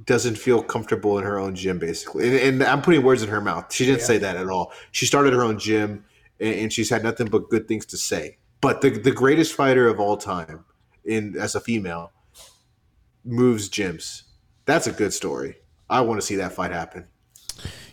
[0.05, 2.27] doesn't feel comfortable in her own gym, basically.
[2.27, 3.73] And, and I'm putting words in her mouth.
[3.73, 4.05] She didn't yeah.
[4.05, 4.71] say that at all.
[4.91, 6.05] She started her own gym,
[6.39, 8.37] and, and she's had nothing but good things to say.
[8.61, 10.65] But the the greatest fighter of all time
[11.05, 12.11] in as a female
[13.23, 14.23] moves gyms.
[14.65, 15.55] That's a good story.
[15.89, 17.07] I want to see that fight happen.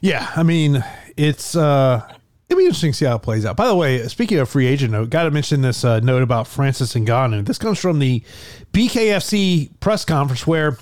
[0.01, 0.85] Yeah, I mean,
[1.17, 2.07] it's uh
[2.49, 3.57] it'll be interesting to see how it plays out.
[3.57, 6.47] By the way, speaking of free agent note, got to mention this uh, note about
[6.47, 7.45] Francis Ngannou.
[7.45, 8.23] This comes from the
[8.73, 10.79] BKFC press conference where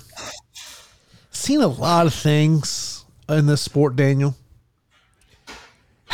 [1.31, 4.35] seen a lot of things in this sport, Daniel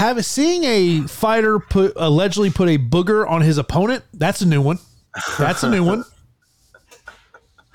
[0.02, 4.04] have seeing a fighter put allegedly put a booger on his opponent.
[4.16, 4.80] That's a new one.
[5.38, 6.06] That's a new one.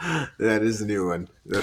[0.40, 1.28] that is a new one.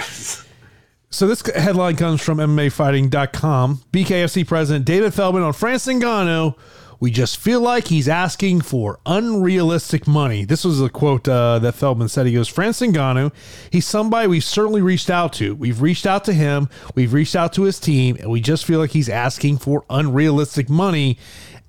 [1.10, 3.82] so this headline comes from MMAfighting.com.
[3.92, 6.56] BKFC president David Feldman on Francis Ngannou
[7.00, 10.44] we just feel like he's asking for unrealistic money.
[10.44, 12.26] This was a quote uh, that Feldman said.
[12.26, 13.32] He goes, Francis Ngannou,
[13.70, 15.54] he's somebody we've certainly reached out to.
[15.54, 18.78] We've reached out to him, we've reached out to his team, and we just feel
[18.78, 21.18] like he's asking for unrealistic money,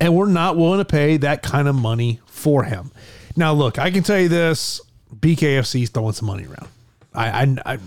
[0.00, 2.92] and we're not willing to pay that kind of money for him.
[3.36, 4.80] Now, look, I can tell you this
[5.14, 6.68] BKFC's throwing some money around.
[7.14, 7.78] I, I, I,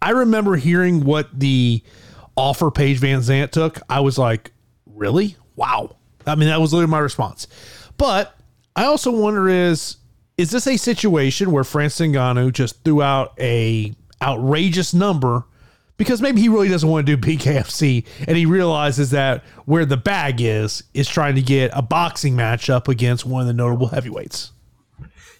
[0.00, 1.82] I remember hearing what the
[2.36, 3.80] offer Paige VanZant took.
[3.88, 4.52] I was like,
[4.86, 5.36] really?
[5.54, 7.46] Wow I mean, that was literally my response.
[7.96, 8.36] But
[8.74, 9.96] I also wonder is
[10.38, 15.44] is this a situation where Francis Ngannou just threw out a outrageous number
[15.96, 19.96] because maybe he really doesn't want to do BKFC and he realizes that where the
[19.96, 24.52] bag is is trying to get a boxing matchup against one of the notable heavyweights.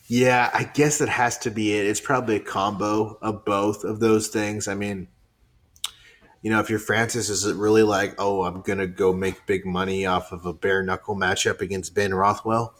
[0.09, 1.87] Yeah, I guess it has to be it.
[1.87, 4.69] It's probably a combo of both of those things.
[4.69, 5.09] I mean,
[6.43, 9.65] you know, if you're Francis, is it really like, oh, I'm gonna go make big
[9.65, 12.75] money off of a bare knuckle matchup against Ben Rothwell?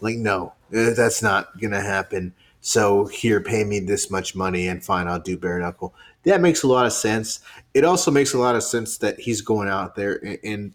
[0.00, 2.34] Like, no, eh, that's not gonna happen.
[2.60, 5.92] So here, pay me this much money, and fine, I'll do bare knuckle.
[6.22, 7.40] That makes a lot of sense.
[7.74, 10.74] It also makes a lot of sense that he's going out there and, and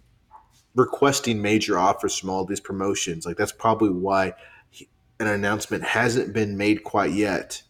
[0.75, 3.25] requesting major offers from all these promotions.
[3.25, 4.34] Like that's probably why
[4.69, 7.63] he, an announcement hasn't been made quite yet,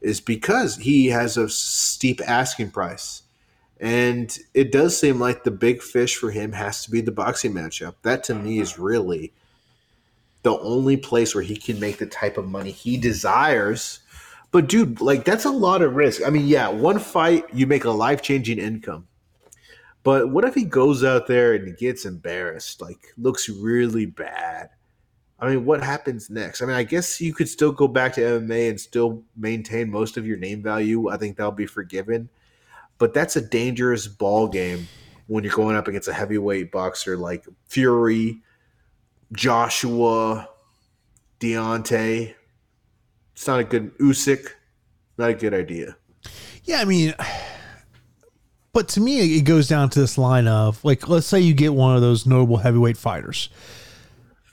[0.00, 3.22] is because he has a steep asking price
[3.80, 7.54] and it does seem like the big fish for him has to be the boxing
[7.54, 7.94] matchup.
[8.02, 8.82] That to me is uh-huh.
[8.82, 9.32] really
[10.42, 14.00] the only place where he can make the type of money he desires.
[14.52, 16.20] But dude, like that's a lot of risk.
[16.26, 19.06] I mean, yeah, one fight you make a life-changing income.
[20.02, 24.70] But what if he goes out there and gets embarrassed, like looks really bad?
[25.38, 26.60] I mean, what happens next?
[26.60, 30.18] I mean, I guess you could still go back to MMA and still maintain most
[30.18, 31.08] of your name value.
[31.08, 32.28] I think that'll be forgiven
[33.00, 34.86] but that's a dangerous ball game
[35.26, 38.42] when you're going up against a heavyweight boxer like Fury,
[39.32, 40.48] Joshua,
[41.40, 42.34] Deontay.
[43.32, 44.50] It's not a good Usyk.
[45.16, 45.96] Not a good idea.
[46.64, 47.14] Yeah, I mean,
[48.74, 51.72] but to me, it goes down to this line of like, let's say you get
[51.72, 53.48] one of those notable heavyweight fighters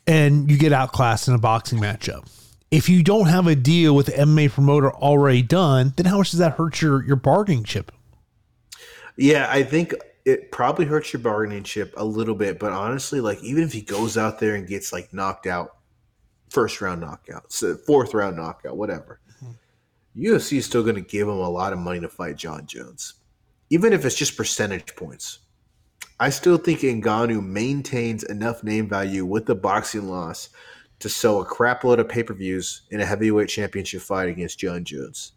[0.07, 2.29] and you get outclassed in a boxing matchup.
[2.71, 6.31] If you don't have a deal with the MMA promoter already done, then how much
[6.31, 7.91] does that hurt your, your bargaining chip?
[9.17, 9.93] Yeah, I think
[10.25, 13.81] it probably hurts your bargaining chip a little bit, but honestly, like even if he
[13.81, 15.77] goes out there and gets like knocked out,
[16.49, 17.51] first round knockout,
[17.85, 20.21] fourth round knockout, whatever, mm-hmm.
[20.21, 23.15] UFC is still going to give him a lot of money to fight Jon Jones,
[23.69, 25.39] even if it's just percentage points.
[26.19, 30.49] I still think Ngannou maintains enough name value with the boxing loss
[30.99, 34.83] to sell a crapload of pay per views in a heavyweight championship fight against Jon
[34.83, 35.33] Jones.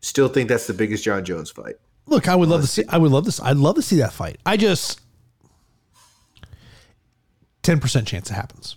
[0.00, 1.76] Still think that's the biggest Jon Jones fight.
[2.10, 2.84] Look, I would love to see.
[2.88, 3.40] I would love this.
[3.40, 4.38] I'd love to see that fight.
[4.44, 5.00] I just
[7.62, 8.76] ten percent chance it happens.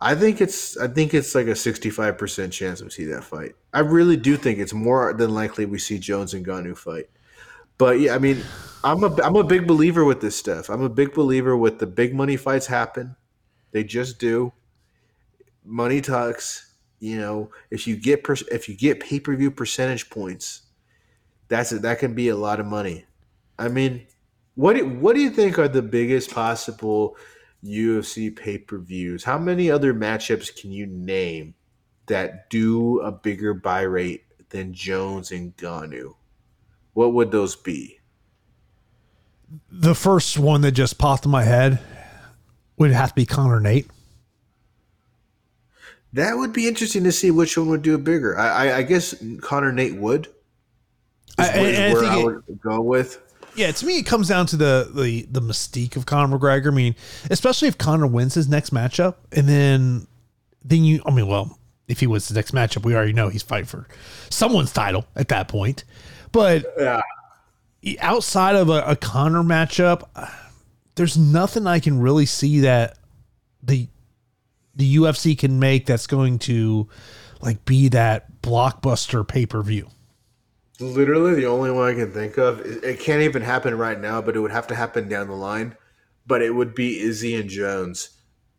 [0.00, 0.76] I think it's.
[0.76, 3.54] I think it's like a sixty-five percent chance we see that fight.
[3.72, 7.08] I really do think it's more than likely we see Jones and Ngannou fight.
[7.78, 8.42] But yeah, I mean,
[8.82, 10.68] I'm a I'm a big believer with this stuff.
[10.68, 13.14] I'm a big believer with the big money fights happen.
[13.70, 14.52] They just do.
[15.64, 16.72] Money talks.
[16.98, 20.62] You know, if you get per, if you get pay per view percentage points,
[21.48, 23.04] that's a, that can be a lot of money.
[23.58, 24.06] I mean,
[24.54, 27.16] what do, what do you think are the biggest possible
[27.64, 29.24] UFC pay per views?
[29.24, 31.54] How many other matchups can you name
[32.06, 36.14] that do a bigger buy rate than Jones and Ngannou?
[36.92, 38.00] What would those be?
[39.70, 41.78] the first one that just popped in my head
[42.76, 43.88] would have to be Conor Nate.
[46.12, 48.38] That would be interesting to see which one would do it bigger.
[48.38, 50.28] I, I, I guess Conor Nate would.
[51.38, 53.20] I, where I, I would it, go with.
[53.56, 56.68] Yeah, to me, it comes down to the the the mystique of Conor McGregor.
[56.68, 56.96] I mean,
[57.30, 60.06] especially if Conor wins his next matchup, and then
[60.64, 63.42] then you, I mean, well, if he wins the next matchup, we already know he's
[63.42, 63.86] fighting for
[64.30, 65.84] someone's title at that point.
[66.32, 67.00] But yeah
[68.00, 70.08] outside of a, a Conor matchup,
[70.94, 72.98] there's nothing I can really see that
[73.62, 73.88] the
[74.76, 76.88] the UFC can make that's going to
[77.40, 79.88] like be that blockbuster pay per view.
[80.80, 82.60] Literally, the only one I can think of.
[82.60, 85.76] It can't even happen right now, but it would have to happen down the line.
[86.26, 88.10] But it would be Izzy and Jones.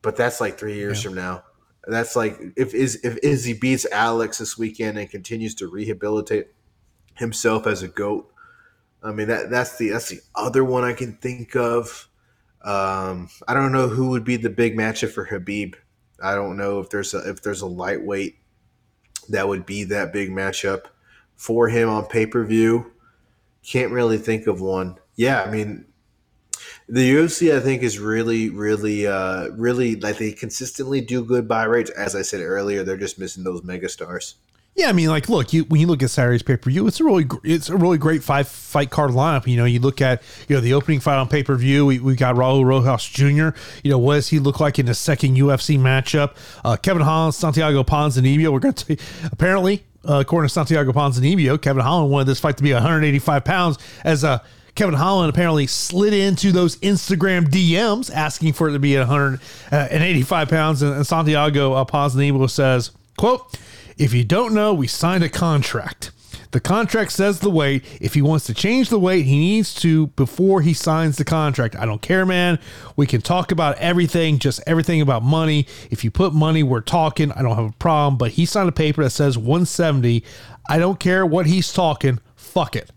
[0.02, 1.10] But that's like three years yeah.
[1.10, 1.44] from now.
[1.88, 6.48] That's like if Iz, if Izzy beats Alex this weekend and continues to rehabilitate
[7.16, 8.32] himself as a goat
[9.06, 12.10] I mean that that's the that's the other one I can think of.
[12.64, 15.76] Um, I don't know who would be the big matchup for Khabib.
[16.22, 18.38] I don't know if there's a if there's a lightweight
[19.30, 20.86] that would be that big matchup
[21.36, 22.92] for him on pay per view.
[23.64, 24.98] Can't really think of one.
[25.16, 25.86] Yeah, I mean,
[26.88, 31.64] the UFC I think is really, really, uh, really like they consistently do good buy
[31.64, 31.90] rates.
[31.92, 34.36] As I said earlier, they're just missing those mega stars.
[34.76, 37.00] Yeah, I mean, like, look, you when you look at Saturday's pay per view, it's
[37.00, 39.48] a really it's a really great five fight card lineup.
[39.48, 41.86] You know, you look at you know the opening fight on pay per view.
[41.86, 43.58] We, we got Raul Rosas Jr.
[43.84, 46.36] You know, what does he look like in his second UFC matchup?
[46.66, 48.52] Uh, Kevin Holland, Santiago Ponzinibbio.
[48.52, 48.98] We're going to
[49.32, 53.78] apparently, uh, according to Santiago Ponzinibbio, Kevin Holland wanted this fight to be 185 pounds
[54.04, 54.40] as a uh,
[54.76, 60.32] Kevin Holland apparently slid into those Instagram DMs asking for it to be at 185
[60.32, 60.82] uh, pounds.
[60.82, 63.58] And, Santiago uh, Ponzinibbio says, quote,
[63.98, 66.12] if you don't know, we signed a contract.
[66.56, 67.84] The contract says the weight.
[68.00, 71.76] If he wants to change the weight, he needs to before he signs the contract.
[71.76, 72.60] I don't care, man.
[72.96, 75.68] We can talk about everything, just everything about money.
[75.92, 77.34] If you put money, we're talking.
[77.34, 78.18] I don't have a problem.
[78.18, 80.24] But he signed a paper that says 170.
[80.70, 82.22] I don't care what he's talking.
[82.38, 82.90] Fuck it.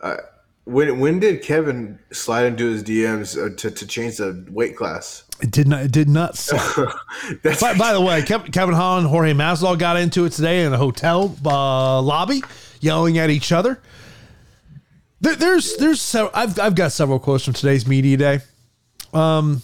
[0.00, 0.16] Uh,
[0.64, 5.22] when when did Kevin slide into his DMs uh, to, to change the weight class?
[5.42, 5.82] It did not.
[5.82, 6.32] It did not.
[7.42, 11.34] by, by, the way, Kevin Holland, Jorge Masvidal got into it today in a hotel
[11.44, 12.42] uh, lobby,
[12.80, 13.80] yelling at each other.
[15.20, 18.40] There, there's there's several, I've I've got several quotes from today's media day.
[19.12, 19.62] Um,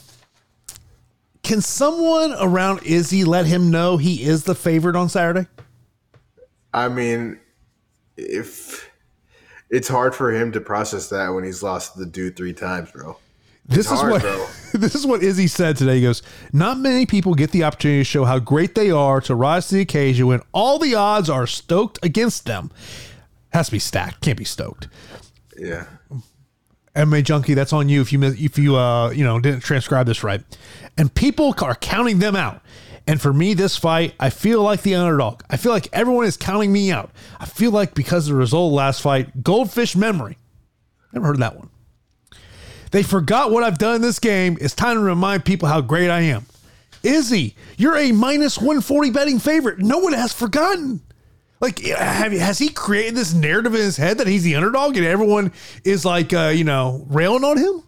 [1.43, 5.47] can someone around Izzy let him know he is the favorite on Saturday?
[6.75, 7.39] I mean,
[8.17, 8.91] if
[9.71, 13.17] it's hard for him to process that when he's lost the dude three times, bro.
[13.69, 14.23] This is what
[14.73, 15.97] this is what Izzy said today.
[15.97, 19.35] He goes, "Not many people get the opportunity to show how great they are to
[19.35, 22.71] rise to the occasion when all the odds are stoked against them.
[23.53, 24.89] Has to be stacked, can't be stoked."
[25.57, 25.87] Yeah.
[26.95, 30.23] MMA junkie, that's on you if you if you uh you know didn't transcribe this
[30.23, 30.43] right.
[30.97, 32.63] And people are counting them out.
[33.09, 35.43] And for me, this fight, I feel like the underdog.
[35.49, 37.13] I feel like everyone is counting me out.
[37.39, 40.39] I feel like because of the result of the last fight, goldfish memory.
[41.13, 41.71] Never heard that one.
[42.91, 44.57] They forgot what I've done in this game.
[44.61, 46.47] It's time to remind people how great I am.
[47.03, 49.79] Izzy, you're a minus 140 betting favorite.
[49.79, 51.01] No one has forgotten.
[51.61, 55.07] Like, have, has he created this narrative in his head that he's the underdog and
[55.07, 55.53] everyone
[55.85, 57.83] is like, uh, you know, railing on him?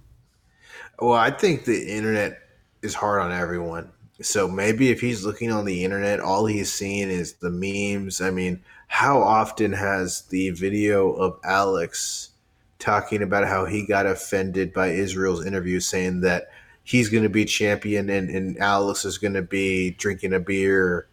[0.98, 2.38] Well, I think the internet
[2.82, 3.90] is hard on everyone.
[4.20, 8.20] So maybe if he's looking on the internet, all he's seeing is the memes.
[8.20, 12.30] I mean, how often has the video of Alex
[12.78, 16.48] talking about how he got offended by Israel's interview saying that
[16.84, 21.08] he's going to be champion and, and Alex is going to be drinking a beer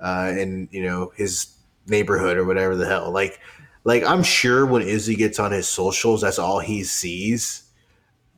[0.00, 1.48] uh, in, you know, his
[1.86, 3.10] neighborhood or whatever the hell.
[3.10, 3.40] Like,
[3.84, 7.66] like I'm sure when Izzy gets on his socials, that's all he sees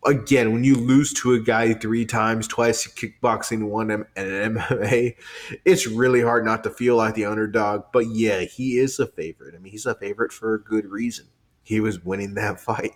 [0.04, 5.16] again, when you lose to a guy three times, twice kickboxing, one and an MMA,
[5.64, 7.84] it's really hard not to feel like the underdog.
[7.92, 9.54] But yeah, he is a favorite.
[9.54, 11.26] I mean, he's a favorite for a good reason.
[11.68, 12.92] He was winning that fight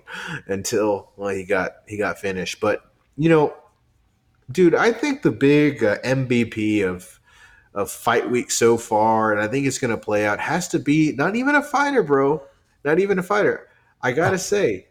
[0.46, 2.58] until well, he got he got finished.
[2.58, 2.80] But
[3.18, 3.54] you know,
[4.50, 7.20] dude, I think the big uh, MVP of
[7.74, 10.78] of fight week so far, and I think it's going to play out, has to
[10.78, 12.42] be not even a fighter, bro.
[12.82, 13.68] Not even a fighter.
[14.00, 14.88] I gotta say,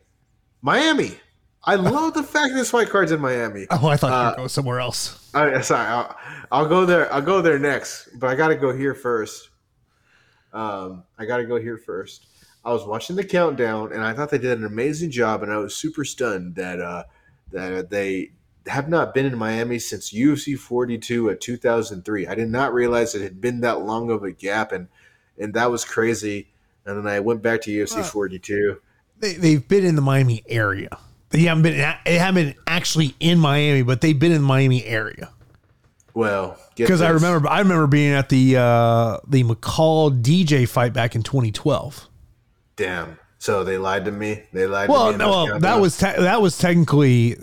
[0.61, 1.17] Miami.
[1.63, 3.65] I love the fact that this fight card's in Miami.
[3.71, 5.31] Oh, I thought uh, you'd go somewhere else.
[5.33, 6.15] I, sorry, I'll,
[6.51, 7.11] I'll, go there.
[7.11, 9.49] I'll go there next, but I got to go here first.
[10.53, 12.27] Um, I got to go here first.
[12.63, 15.57] I was watching the countdown, and I thought they did an amazing job, and I
[15.57, 17.03] was super stunned that uh,
[17.51, 18.31] that they
[18.67, 22.27] have not been in Miami since UFC 42 at 2003.
[22.27, 24.87] I did not realize it had been that long of a gap, and
[25.39, 26.49] and that was crazy.
[26.85, 28.81] And then I went back to UFC 42.
[29.19, 30.89] They, they've been in the Miami area.
[31.29, 34.83] They haven't been they haven't been actually in Miami, but they've been in the Miami
[34.85, 35.31] area.
[36.13, 41.15] Well, because I remember I remember being at the uh, the McCall DJ fight back
[41.15, 42.09] in 2012.
[42.81, 43.19] Damn.
[43.37, 44.43] So they lied to me.
[44.53, 44.89] They lied.
[44.89, 47.35] Well, to me well, that was te- that was technically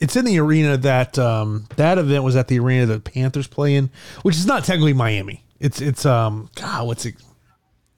[0.00, 3.76] it's in the arena that um, that event was at the arena that Panthers play
[3.76, 3.90] in,
[4.22, 5.44] which is not technically Miami.
[5.60, 7.14] It's it's um God, what's it?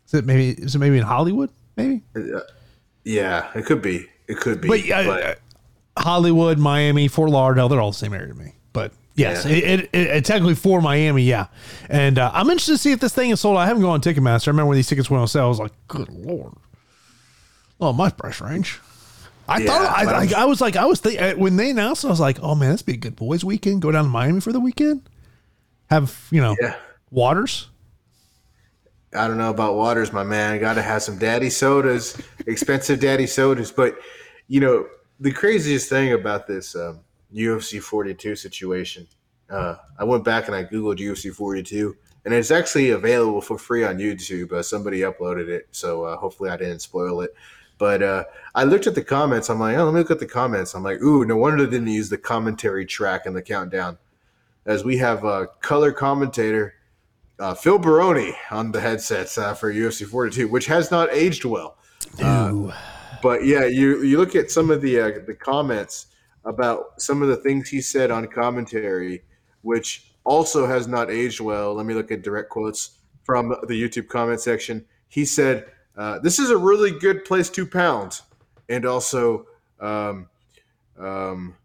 [0.06, 1.50] Is it maybe is it maybe in Hollywood?
[1.76, 2.02] Maybe.
[2.14, 2.40] Uh,
[3.04, 4.06] yeah, it could be.
[4.28, 4.68] It could be.
[4.68, 5.40] But, uh, but
[5.96, 8.54] Hollywood, Miami, Fort Lauderdale, they're all the same area to me.
[8.72, 9.52] But yes, yeah.
[9.52, 11.46] it, it, it, technically for Miami, yeah.
[11.88, 13.56] And uh, I'm interested to see if this thing is sold.
[13.56, 14.48] I haven't gone on Ticketmaster.
[14.48, 15.44] I remember when these tickets went on sale.
[15.44, 16.54] I was like, good lord,
[17.84, 18.80] oh my price range.
[19.46, 22.04] I yeah, thought I, I, I, was like I was thinking uh, when they announced,
[22.04, 23.82] I was like, oh man, this be a good boys weekend.
[23.82, 25.08] Go down to Miami for the weekend.
[25.90, 26.76] Have you know yeah.
[27.10, 27.68] waters.
[29.14, 30.58] I don't know about waters, my man.
[30.60, 33.70] Got to have some daddy sodas, expensive daddy sodas.
[33.70, 33.98] But
[34.48, 34.86] you know,
[35.20, 37.00] the craziest thing about this um,
[37.32, 39.06] UFC 42 situation,
[39.50, 43.84] uh, I went back and I googled UFC 42, and it's actually available for free
[43.84, 44.52] on YouTube.
[44.52, 47.34] Uh, somebody uploaded it, so uh, hopefully I didn't spoil it.
[47.78, 49.50] But uh, I looked at the comments.
[49.50, 50.74] I'm like, oh, let me look at the comments.
[50.74, 53.98] I'm like, ooh, no wonder they didn't use the commentary track in the countdown,
[54.64, 56.74] as we have a color commentator
[57.38, 61.76] uh, Phil Baroni on the headsets uh, for UFC 42, which has not aged well.
[62.22, 62.72] Uh,
[63.22, 66.06] but yeah, you you look at some of the uh, the comments
[66.44, 69.24] about some of the things he said on commentary,
[69.62, 71.74] which also has not aged well.
[71.74, 74.84] Let me look at direct quotes from the YouTube comment section.
[75.08, 75.66] He said,
[75.96, 78.20] uh, "This is a really good place to pound,"
[78.68, 79.46] and also.
[79.80, 80.28] Um,
[80.98, 81.56] um,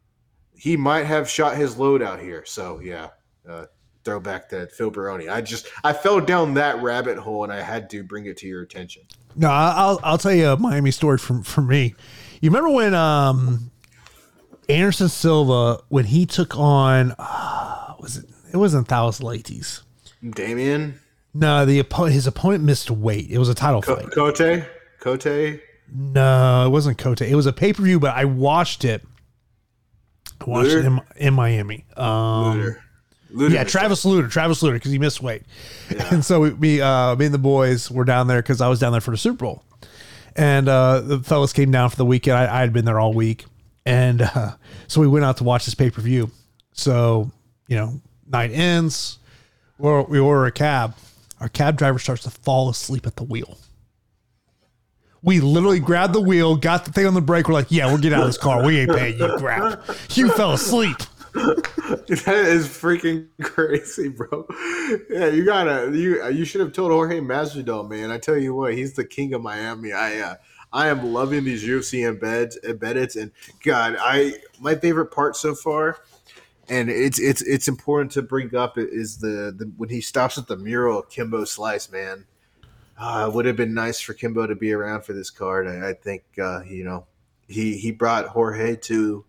[0.60, 2.44] he might have shot his load out here.
[2.46, 3.10] So yeah,
[3.48, 3.66] uh,
[4.04, 5.30] throwback to Phil Baroni.
[5.30, 8.48] I just I fell down that rabbit hole and I had to bring it to
[8.48, 9.04] your attention.
[9.36, 11.96] No, I'll I'll tell you a Miami story from from me.
[12.42, 13.72] You remember when um
[14.68, 19.84] Anderson Silva when he took on uh, was it it wasn't Thales Leites.
[20.28, 21.00] Damian?
[21.40, 23.30] No, the opponent his opponent missed weight.
[23.30, 24.12] It was a title Co- fight.
[24.12, 24.66] Cote?
[25.00, 25.62] Cote?
[25.92, 27.22] No, it wasn't Cote.
[27.22, 29.04] It was a pay per view, but I watched it.
[30.42, 30.80] I watched Lutter?
[30.80, 31.86] it in, in Miami.
[31.96, 32.84] Um, Lutter
[33.32, 35.44] yeah, Travis Lutter, Travis Lutter, because he missed weight.
[35.90, 36.14] Yeah.
[36.14, 38.80] And so we, me, uh, me and the boys were down there because I was
[38.80, 39.64] down there for the Super Bowl,
[40.36, 42.38] and uh, the fellas came down for the weekend.
[42.38, 43.46] I, I had been there all week,
[43.86, 44.56] and uh,
[44.88, 46.32] so we went out to watch this pay per view.
[46.74, 47.32] So
[47.68, 49.20] you know, night ends,
[49.78, 50.96] we we order a cab.
[51.40, 53.58] Our cab driver starts to fall asleep at the wheel.
[55.22, 57.48] We literally grabbed the wheel, got the thing on the brake.
[57.48, 58.64] We're like, "Yeah, we'll get out of this car.
[58.66, 59.84] We ain't paying you crap.
[60.12, 60.98] You fell asleep."
[61.34, 64.48] that is freaking crazy, bro.
[65.10, 68.12] Yeah, you gotta you you should have told Jorge Masvidal, man.
[68.12, 69.92] I tell you what, he's the king of Miami.
[69.92, 70.36] I uh,
[70.72, 73.32] I am loving these UFC embeds embedded, and
[73.64, 75.98] God, I my favorite part so far,
[76.70, 80.48] and it's it's it's important to bring up is the, the when he stops at
[80.48, 82.26] the mural of Kimbo Slice, man.
[82.98, 85.68] Uh, it would have been nice for Kimbo to be around for this card.
[85.68, 87.06] I, I think uh, you know
[87.48, 89.24] he he brought Jorge to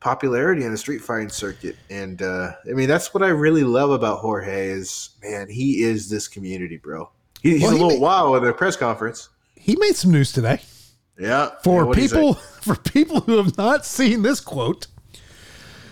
[0.00, 1.76] popularity in the street fighting circuit.
[1.90, 6.08] And uh, I mean, that's what I really love about Jorge is, man, he is
[6.08, 7.10] this community, bro.
[7.42, 9.30] He, he's Well, a he little may- wild at the press conference.
[9.54, 10.60] He made some news today.
[11.18, 11.50] Yeah.
[11.64, 12.16] For Yeah, what'd he say?
[12.16, 14.86] people for people who have not seen this quote,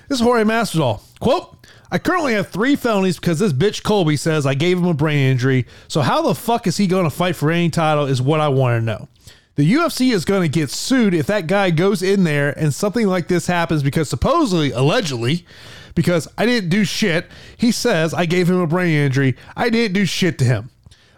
[0.09, 1.01] this is Jorge Masvidal.
[1.21, 1.57] Quote,
[1.91, 5.31] I currently have three felonies because this bitch Colby says I gave him a brain
[5.31, 5.67] injury.
[5.89, 8.49] So how the fuck is he going to fight for any title is what I
[8.49, 9.09] want to know.
[9.57, 13.07] The UFC is going to get sued if that guy goes in there and something
[13.07, 15.47] like this happens because supposedly, allegedly,
[15.95, 17.29] because I didn't do shit.
[17.57, 19.37] He says I gave him a brain injury.
[19.57, 20.71] I didn't do shit to him.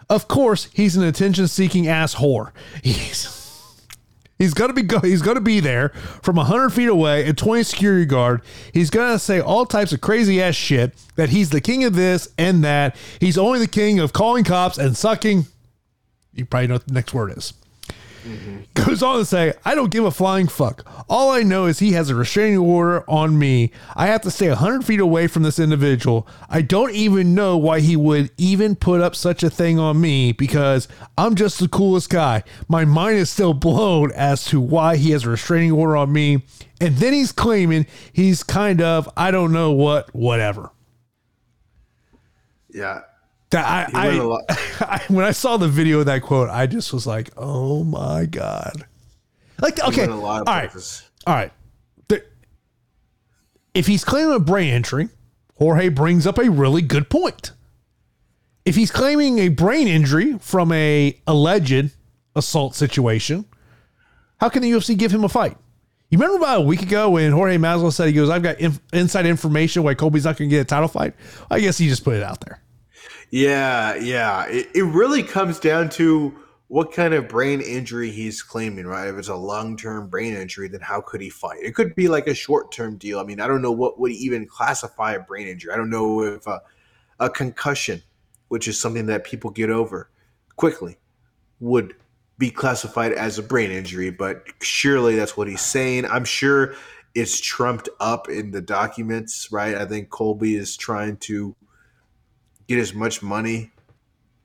[0.09, 2.51] Of course, he's an attention-seeking ass whore.
[2.83, 3.27] He's
[4.39, 5.89] He's gonna be go- he's gonna be there
[6.21, 8.41] from hundred feet away and twenty security guard.
[8.73, 12.29] He's gonna say all types of crazy ass shit that he's the king of this
[12.37, 12.95] and that.
[13.19, 15.47] He's only the king of calling cops and sucking.
[16.33, 17.53] You probably know what the next word is.
[18.27, 18.57] Mm-hmm.
[18.83, 20.85] Goes on to say, I don't give a flying fuck.
[21.09, 23.71] All I know is he has a restraining order on me.
[23.95, 26.27] I have to stay 100 feet away from this individual.
[26.49, 30.33] I don't even know why he would even put up such a thing on me
[30.33, 32.43] because I'm just the coolest guy.
[32.67, 36.43] My mind is still blown as to why he has a restraining order on me.
[36.81, 40.71] And then he's claiming he's kind of, I don't know what, whatever.
[42.69, 43.01] Yeah.
[43.51, 44.37] That I, I,
[44.81, 48.25] I, when I saw the video of that quote, I just was like, "Oh my
[48.25, 48.85] god!"
[49.61, 50.69] Like, okay, Went a lot of all right,
[51.25, 51.51] all right.
[52.09, 52.23] The-
[53.73, 55.09] if he's claiming a brain injury,
[55.55, 57.51] Jorge brings up a really good point.
[58.65, 61.91] If he's claiming a brain injury from a alleged
[62.35, 63.45] assault situation,
[64.41, 65.55] how can the UFC give him a fight?
[66.09, 68.81] You remember about a week ago when Jorge Masvidal said he goes, "I've got inf-
[68.91, 71.13] inside information why Colby's not going to get a title fight."
[71.49, 72.61] I guess he just put it out there.
[73.29, 74.45] Yeah, yeah.
[74.47, 76.33] It, it really comes down to
[76.69, 79.07] what kind of brain injury he's claiming, right?
[79.07, 81.59] If it's a long term brain injury, then how could he fight?
[81.61, 83.19] It could be like a short term deal.
[83.19, 85.73] I mean, I don't know what would even classify a brain injury.
[85.73, 86.61] I don't know if a,
[87.19, 88.01] a concussion,
[88.49, 90.09] which is something that people get over
[90.55, 90.97] quickly,
[91.59, 91.95] would
[92.37, 96.05] be classified as a brain injury, but surely that's what he's saying.
[96.05, 96.75] I'm sure
[97.15, 99.75] it's trumped up in the documents, right?
[99.75, 101.55] I think Colby is trying to
[102.67, 103.71] get as much money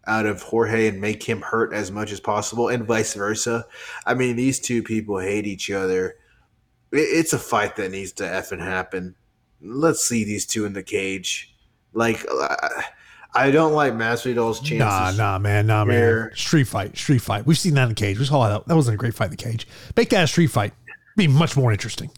[0.07, 3.65] out of Jorge and make him hurt as much as possible, and vice versa.
[4.07, 6.17] I mean, these two people hate each other.
[6.91, 9.15] It's a fight that needs to effing happen.
[9.61, 11.55] Let's see these two in the cage.
[11.93, 12.85] Like, I-
[13.35, 14.79] I don't like Masvidal's chances.
[15.17, 15.97] Nah, nah, man, nah, man.
[15.97, 16.33] Here.
[16.35, 17.47] Street fight, street fight.
[17.47, 18.19] We've seen that in the cage.
[18.19, 18.69] We saw that.
[18.69, 19.67] That wasn't a great fight in the cage.
[19.97, 20.75] Make that a street fight.
[21.17, 22.11] Be much more interesting.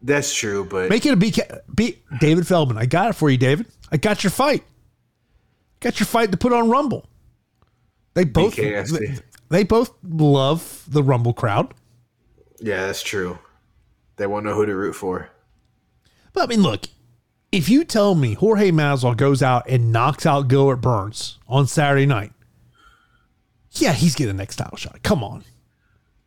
[0.00, 1.60] That's true, but Make it a BK.
[1.74, 2.78] Be David Feldman.
[2.78, 3.66] I got it for you, David.
[3.90, 4.62] I got your fight.
[5.84, 7.04] Got your fight to put on Rumble.
[8.14, 8.56] They both.
[8.56, 9.18] They,
[9.50, 11.74] they both love the Rumble crowd.
[12.58, 13.38] yeah, that's true.
[14.16, 15.28] They won't know who to root for.
[16.32, 16.86] But I mean, look.
[17.52, 22.06] If you tell me Jorge Masvidal goes out and knocks out Gilbert Burns on Saturday
[22.06, 22.32] night,
[23.72, 25.02] yeah, he's getting the next title shot.
[25.02, 25.44] Come on.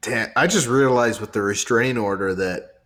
[0.02, 2.84] Damn, I just realized with the restraining order that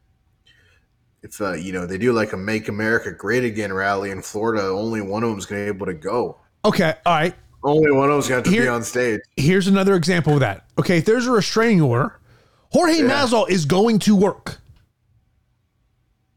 [1.21, 4.63] if uh, you know they do like a "Make America Great Again" rally in Florida,
[4.63, 6.37] only one of them's going to be able to go.
[6.65, 6.93] Okay.
[7.05, 7.35] All right.
[7.63, 9.21] Only one of them's got to to be on stage.
[9.37, 10.65] here's another example of that.
[10.79, 12.19] Okay, if there's a restraining order,
[12.71, 13.03] Jorge Yeah.
[13.09, 14.57] Masvidal is going to work.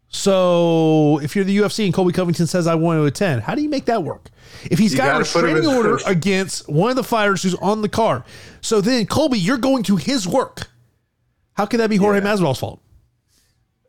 [0.08, 3.62] So if you're the UFC and Colby Covington says I want to attend, how do
[3.62, 4.30] you make that work?
[4.70, 6.08] If he's You got a gotta restraining order first.
[6.08, 8.22] against one of the fighters who's on the card,
[8.60, 10.68] so then Colby, you're going to his work.
[11.54, 12.24] How can that be Jorge Yeah.
[12.34, 12.80] Masvidal's fault?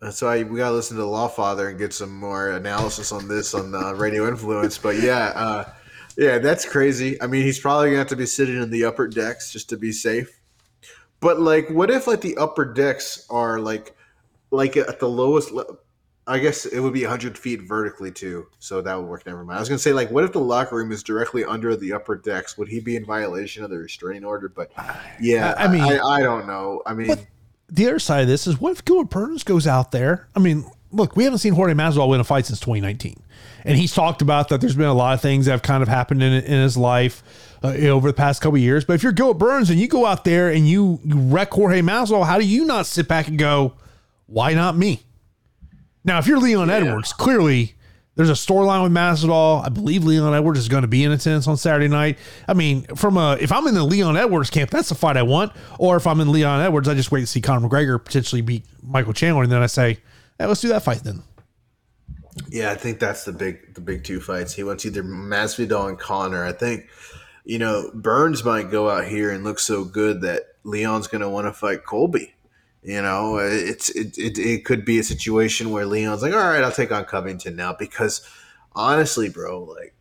[0.02, 3.28] That's why we got to listen to the Lawfather and get some more analysis on
[3.28, 4.78] this on the Radio Influence.
[4.78, 5.70] But yeah, uh,
[6.18, 7.22] yeah, that's crazy.
[7.22, 9.70] I mean, he's probably going to have to be sitting in the upper decks just
[9.70, 10.40] to be safe.
[11.20, 13.96] But like, what if like the upper decks are like
[14.52, 15.52] like at the lowest?
[15.52, 15.78] Le-
[16.28, 19.26] I guess it would be 100 feet vertically too, so that would work.
[19.28, 19.58] Never mind.
[19.58, 22.16] I was gonna say like, what if the locker room is directly under the upper
[22.16, 22.58] decks?
[22.58, 24.50] Would he be in violation of the restraining order?
[24.50, 24.72] But
[25.22, 26.82] yeah, I- I mean- I, I don't know.
[26.86, 27.16] I mean,
[27.70, 30.28] The other side of this is what if Gilbert Burns goes out there?
[30.36, 30.66] I mean,
[30.96, 33.22] look, we haven't seen Jorge Masvidal win a fight since 2019,
[33.64, 34.62] and he's talked about that.
[34.62, 37.24] There's been a lot of things that have kind of happened in in his life
[37.64, 38.86] uh, over the past couple of years.
[38.86, 41.82] But if you're Gilbert Burns and you go out there and you you wreck Jorge
[41.82, 43.74] Masvidal, how do you not sit back and go,
[44.28, 45.02] "Why not me"?
[46.04, 47.76] Now, if you're Leon Edwards, clearly
[48.16, 49.66] there's a storyline with Masvidal.
[49.66, 52.18] I believe Leon Edwards is going to be in attendance on Saturday night.
[52.48, 55.24] I mean, from a if I'm in the Leon Edwards camp, that's the fight I
[55.24, 55.52] want.
[55.80, 58.64] Or if I'm in Leon Edwards, I just wait to see Conor McGregor potentially beat
[58.82, 60.00] Michael Chandler, and then I say,
[60.40, 61.24] let's do that fight then.
[62.50, 64.54] Yeah, I think that's the big the big two fights.
[64.54, 66.46] He wants either Masvidal and Conor.
[66.46, 66.90] I think
[67.46, 71.30] you know Burns might go out here and look so good that Leon's going to
[71.30, 72.34] want to fight Colby.
[72.84, 76.64] You know, it's it, it it could be a situation where Leon's like, all right,
[76.64, 78.22] I'll take on Covington now because
[78.74, 79.96] honestly, bro, like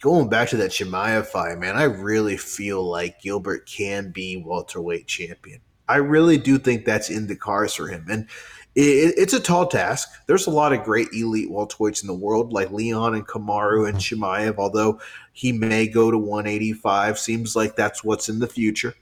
[0.00, 5.06] going back to that Chimaev fight, man, I really feel like Gilbert can be welterweight
[5.06, 5.60] champion.
[5.88, 8.28] I really do think that's in the cards for him, and
[8.74, 10.08] it, it's a tall task.
[10.26, 13.98] There's a lot of great elite welterweights in the world, like Leon and Kamaru and
[13.98, 14.22] mm-hmm.
[14.22, 14.56] Chimaev.
[14.58, 15.00] Although
[15.32, 18.94] he may go to 185, seems like that's what's in the future.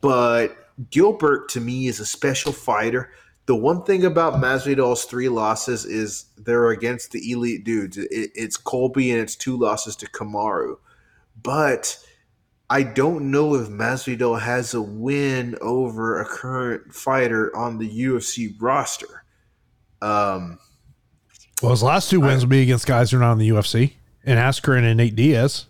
[0.00, 0.56] But
[0.90, 3.10] Gilbert to me is a special fighter.
[3.46, 7.98] The one thing about Masvidal's three losses is they're against the elite dudes.
[7.98, 10.76] It, it's Colby and it's two losses to Kamaru.
[11.42, 11.98] But
[12.70, 18.54] I don't know if Masvidal has a win over a current fighter on the UFC
[18.60, 19.24] roster.
[20.00, 20.60] Um,
[21.60, 23.48] well, his last two wins I, will be against guys who are not in the
[23.48, 23.94] UFC,
[24.24, 25.66] and Askren and Nate Diaz.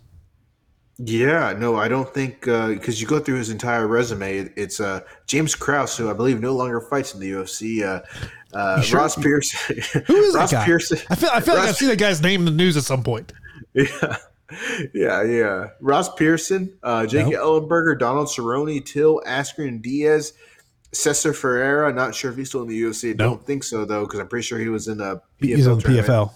[0.99, 5.01] Yeah, no, I don't think because uh, you go through his entire resume, it's uh,
[5.27, 7.83] James Krause, who I believe no longer fights in the UFC.
[7.83, 8.03] Uh,
[8.55, 9.01] uh, sure?
[9.01, 9.77] Ross Pearson.
[10.07, 10.65] Who is Ross that guy?
[10.67, 10.99] Pearson.
[11.09, 12.85] I feel I feel Ross, like I've seen that guy's name in the news at
[12.85, 13.33] some point.
[13.73, 14.17] Yeah,
[14.95, 15.69] yeah, yeah.
[15.81, 17.35] Ross Pearson, uh, Jake nope.
[17.69, 20.33] Ellenberger, Donald Cerrone, Till Askren Diaz,
[20.93, 21.93] Cesar Ferreira.
[21.93, 23.09] Not sure if he's still in the UFC.
[23.09, 23.17] Nope.
[23.19, 25.79] Don't think so though, because I'm pretty sure he was in a PFL he's on
[25.79, 26.33] the PFL.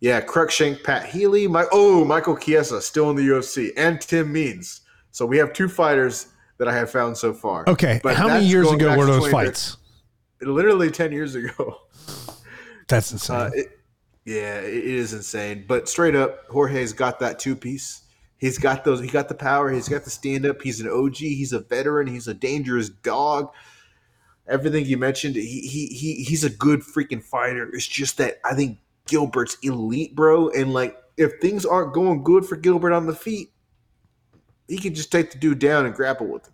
[0.00, 4.82] Yeah, Cruikshank, Pat Healy, my oh Michael Chiesa still in the UFC, and Tim Means.
[5.10, 6.26] So we have two fighters
[6.58, 7.64] that I have found so far.
[7.66, 9.78] Okay, but how many years ago were those fights?
[10.42, 11.80] Literally ten years ago.
[12.88, 13.36] That's insane.
[13.36, 13.75] Uh, it,
[14.26, 15.64] yeah, it is insane.
[15.68, 18.02] But straight up, Jorge's got that two piece.
[18.38, 19.00] He's got those.
[19.00, 19.70] He got the power.
[19.70, 20.60] He's got the stand up.
[20.60, 21.16] He's an OG.
[21.16, 22.08] He's a veteran.
[22.08, 23.52] He's a dangerous dog.
[24.48, 27.70] Everything you mentioned, he he he he's a good freaking fighter.
[27.72, 30.50] It's just that I think Gilbert's elite, bro.
[30.50, 33.52] And like, if things aren't going good for Gilbert on the feet,
[34.68, 36.52] he can just take the dude down and grapple with him.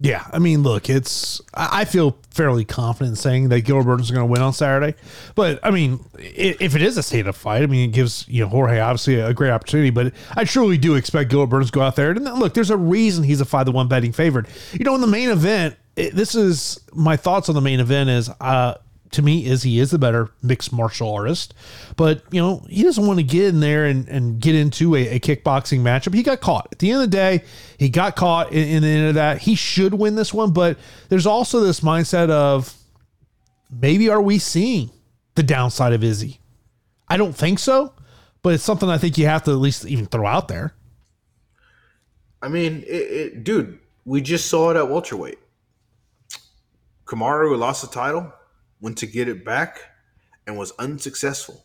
[0.00, 4.30] Yeah, I mean, look, it's I feel fairly confident saying that Gilbert is going to
[4.30, 4.96] win on Saturday,
[5.34, 8.44] but I mean, if it is a state of fight, I mean, it gives you
[8.44, 9.90] know Jorge obviously a great opportunity.
[9.90, 12.54] But I truly do expect Gilbert to go out there and look.
[12.54, 14.46] There's a reason he's a five to one betting favorite.
[14.72, 18.08] You know, in the main event, it, this is my thoughts on the main event
[18.08, 18.74] is uh,
[19.12, 21.54] to me is he is the better mixed martial artist.
[21.96, 25.08] But, you know, he doesn't want to get in there and, and get into a,
[25.16, 26.14] a kickboxing matchup.
[26.14, 26.68] He got caught.
[26.72, 27.44] At the end of the day,
[27.78, 29.38] he got caught in, in the end of that.
[29.38, 30.78] He should win this one, but
[31.08, 32.74] there's also this mindset of
[33.70, 34.90] maybe are we seeing
[35.34, 36.40] the downside of Izzy?
[37.08, 37.94] I don't think so,
[38.42, 40.74] but it's something I think you have to at least even throw out there.
[42.42, 45.38] I mean, it, it, dude, we just saw it at welterweight.
[47.06, 48.32] Kamaru lost the title
[48.80, 49.80] went to get it back
[50.46, 51.64] and was unsuccessful.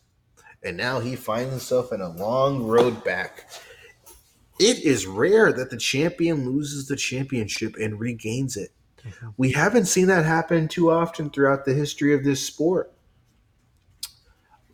[0.62, 3.50] And now he finds himself in a long road back.
[4.58, 8.70] It is rare that the champion loses the championship and regains it.
[9.06, 9.28] Mm-hmm.
[9.36, 12.92] We haven't seen that happen too often throughout the history of this sport.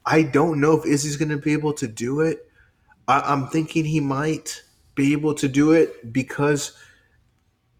[0.05, 2.49] I don't know if Izzy's going to be able to do it.
[3.09, 4.63] I, am thinking he might
[4.95, 6.77] be able to do it because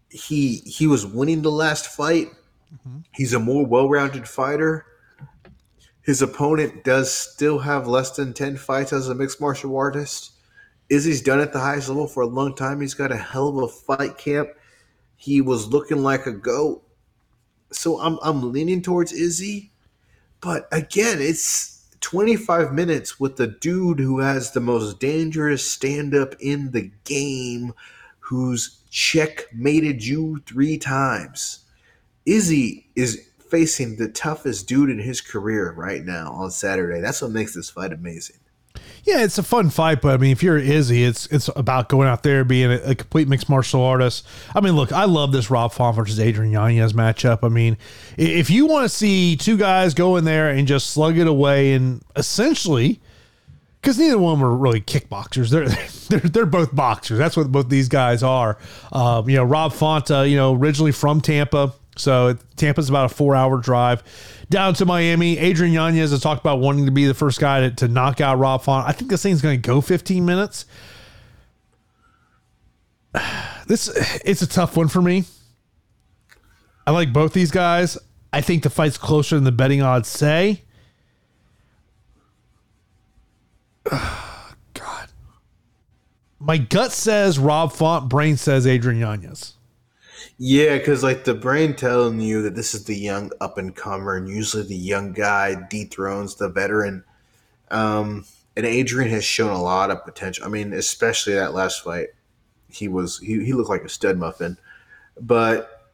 [0.09, 2.29] he he was winning the last fight
[2.73, 2.99] Mm-hmm.
[3.13, 4.85] He's a more well-rounded fighter.
[6.01, 10.31] His opponent does still have less than 10 fights as a mixed martial artist.
[10.89, 12.81] Izzy's done at the highest level for a long time.
[12.81, 14.49] He's got a hell of a fight camp.
[15.15, 16.83] He was looking like a goat.
[17.71, 19.71] So I'm I'm leaning towards Izzy.
[20.41, 26.71] But again, it's 25 minutes with the dude who has the most dangerous stand-up in
[26.71, 27.73] the game,
[28.19, 31.60] who's checkmated you three times.
[32.25, 37.01] Izzy is facing the toughest dude in his career right now on Saturday.
[37.01, 38.37] That's what makes this fight amazing.
[39.03, 42.07] Yeah, it's a fun fight, but I mean, if you're Izzy, it's it's about going
[42.07, 44.25] out there being a, a, complete mixed martial artist.
[44.55, 47.39] I mean, look, I love this Rob Font versus Adrian Yanez matchup.
[47.43, 47.77] I mean,
[48.15, 51.73] if you want to see two guys go in there and just slug it away
[51.73, 53.01] and essentially,
[53.81, 55.67] because neither one were really kickboxers, they're
[56.19, 57.17] they're they're both boxers.
[57.17, 58.59] That's what both these guys are.
[58.91, 63.35] Um, you know, Rob Fonta, you know, originally from Tampa so Tampa's about a four
[63.35, 64.03] hour drive
[64.49, 65.37] down to Miami.
[65.37, 68.37] Adrian Yanez has talked about wanting to be the first guy to, to knock out
[68.37, 68.87] Rob Font.
[68.87, 70.65] I think this thing's going to go 15 minutes.
[73.67, 73.87] This
[74.25, 75.23] it's a tough one for me.
[76.85, 77.97] I like both these guys.
[78.33, 80.63] I think the fight's closer than the betting odds say.
[83.89, 85.07] God.
[86.39, 89.53] My gut says Rob Font, brain says Adrian Yanez.
[90.43, 94.15] Yeah, because like the brain telling you that this is the young up and comer,
[94.15, 97.03] and usually the young guy dethrones the veteran.
[97.69, 98.25] Um,
[98.57, 100.43] and Adrian has shown a lot of potential.
[100.43, 102.09] I mean, especially that last fight,
[102.69, 104.57] he was he, he looked like a stud muffin.
[105.19, 105.91] But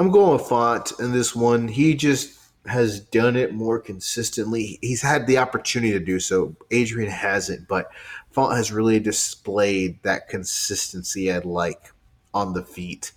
[0.00, 1.68] I'm going with Font in this one.
[1.68, 4.80] He just has done it more consistently.
[4.82, 6.56] He's had the opportunity to do so.
[6.72, 7.88] Adrian hasn't, but
[8.32, 11.92] Font has really displayed that consistency I'd like
[12.34, 13.12] on the feet.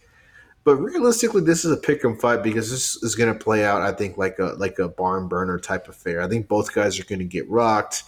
[0.70, 3.82] But realistically, this is a pick 'em fight because this is going to play out.
[3.82, 6.22] I think like a like a barn burner type affair.
[6.22, 8.04] I think both guys are going to get rocked.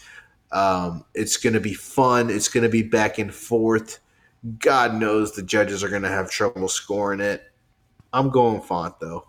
[0.52, 2.30] Um, it's going to be fun.
[2.30, 3.98] It's going to be back and forth.
[4.60, 7.42] God knows the judges are going to have trouble scoring it.
[8.14, 9.26] I'm going Font though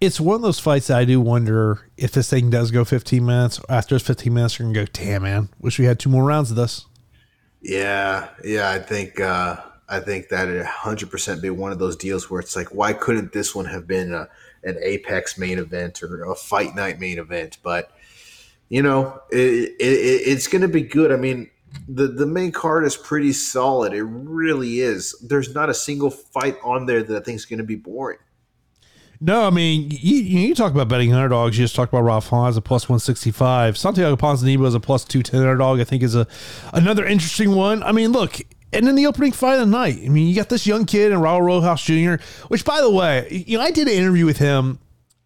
[0.00, 3.24] it's one of those fights that I do wonder if this thing does go 15
[3.24, 3.60] minutes.
[3.68, 6.50] After it's 15 minutes, you're gonna go, damn man, wish we had two more rounds
[6.50, 6.86] of this.
[7.60, 9.56] Yeah, yeah, I think uh,
[9.92, 12.94] I think that it 100 percent be one of those deals where it's like, why
[12.94, 14.26] couldn't this one have been a,
[14.64, 17.58] an Apex main event or a Fight Night main event?
[17.62, 17.90] But
[18.70, 21.12] you know, it, it, it's going to be good.
[21.12, 21.50] I mean,
[21.86, 23.92] the the main card is pretty solid.
[23.92, 25.14] It really is.
[25.20, 28.18] There's not a single fight on there that I think is going to be boring.
[29.20, 31.56] No, I mean, you, you talk about betting underdogs.
[31.56, 33.78] You just talked about Rob Font as a plus 165.
[33.78, 36.26] Santiago Ponzinibbio as a plus 210 underdog, I think is a
[36.72, 37.84] another interesting one.
[37.84, 38.40] I mean, look,
[38.72, 41.12] and in the opening fight of the night, I mean, you got this young kid
[41.12, 44.38] and Raul Rosas Jr., which, by the way, you know, I did an interview with
[44.38, 44.78] him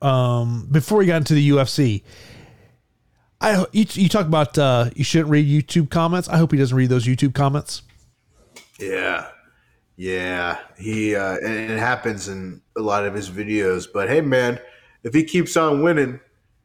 [0.02, 2.02] um, before he got into the UFC.
[3.40, 6.28] I you, you talk about uh, you shouldn't read YouTube comments.
[6.28, 7.82] I hope he doesn't read those YouTube comments.
[8.80, 9.28] Yeah,
[9.96, 13.86] yeah, he uh, and it happens in a lot of his videos.
[13.92, 14.58] But hey, man,
[15.02, 16.18] if he keeps on winning,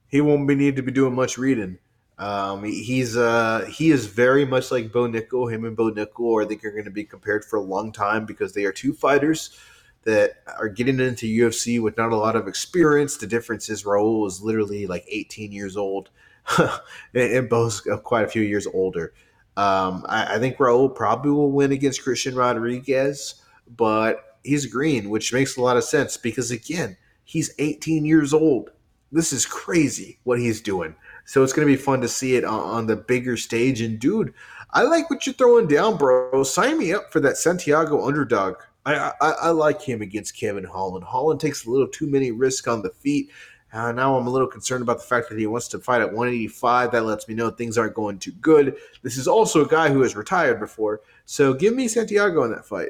[0.07, 1.77] he won't be need to be doing much reading.
[2.21, 5.51] Um, he's uh, he is very much like Bo Nickal.
[5.51, 8.27] Him and Bo Nickal, I think, are going to be compared for a long time
[8.27, 9.57] because they are two fighters
[10.03, 13.17] that are getting into UFC with not a lot of experience.
[13.17, 16.11] The difference is Raul is literally like 18 years old,
[17.15, 19.13] and Bo's quite a few years older.
[19.57, 23.35] Um, I, I, think Raul probably will win against Christian Rodriguez,
[23.75, 28.69] but he's green, which makes a lot of sense because again, he's 18 years old.
[29.11, 30.95] This is crazy what he's doing.
[31.25, 33.81] So it's going to be fun to see it on, the bigger stage.
[33.81, 34.33] And dude,
[34.71, 36.43] I like what you're throwing down, bro.
[36.43, 38.55] Sign me up for that Santiago underdog.
[38.85, 41.05] I, I, I like him against Kevin Holland.
[41.05, 43.29] Holland takes a little too many risks on the feet.
[43.73, 46.07] Uh, now I'm a little concerned about the fact that he wants to fight at
[46.07, 46.91] 185.
[46.91, 48.75] That lets me know things aren't going too good.
[49.01, 52.65] This is also a guy who has retired before, so give me Santiago in that
[52.65, 52.89] fight.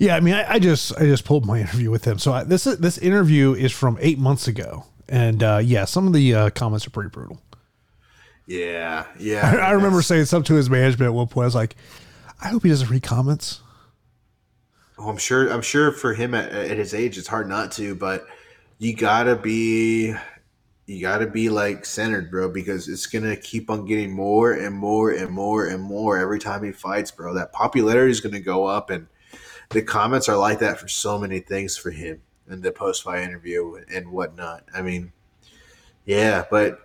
[0.00, 2.18] Yeah, I mean, I, I just I just pulled my interview with him.
[2.18, 6.12] So I, this this interview is from eight months ago, and uh, yeah, some of
[6.12, 7.40] the uh, comments are pretty brutal.
[8.50, 9.48] Yeah, yeah.
[9.48, 11.44] I, I remember saying something to his management at one point.
[11.44, 11.76] I was like,
[12.42, 13.60] I hope he doesn't read comments.
[14.98, 15.50] Oh, I'm sure.
[15.50, 18.26] I'm sure for him at, at his age, it's hard not to, but
[18.78, 20.14] you gotta be
[20.86, 25.12] you gotta be like centered, bro, because it's gonna keep on getting more and more
[25.12, 27.32] and more and more every time he fights, bro.
[27.34, 29.06] That popularity is gonna go up, and
[29.68, 32.20] the comments are like that for so many things for him
[32.50, 34.64] in the post fight interview and whatnot.
[34.74, 35.12] I mean,
[36.04, 36.80] yeah, but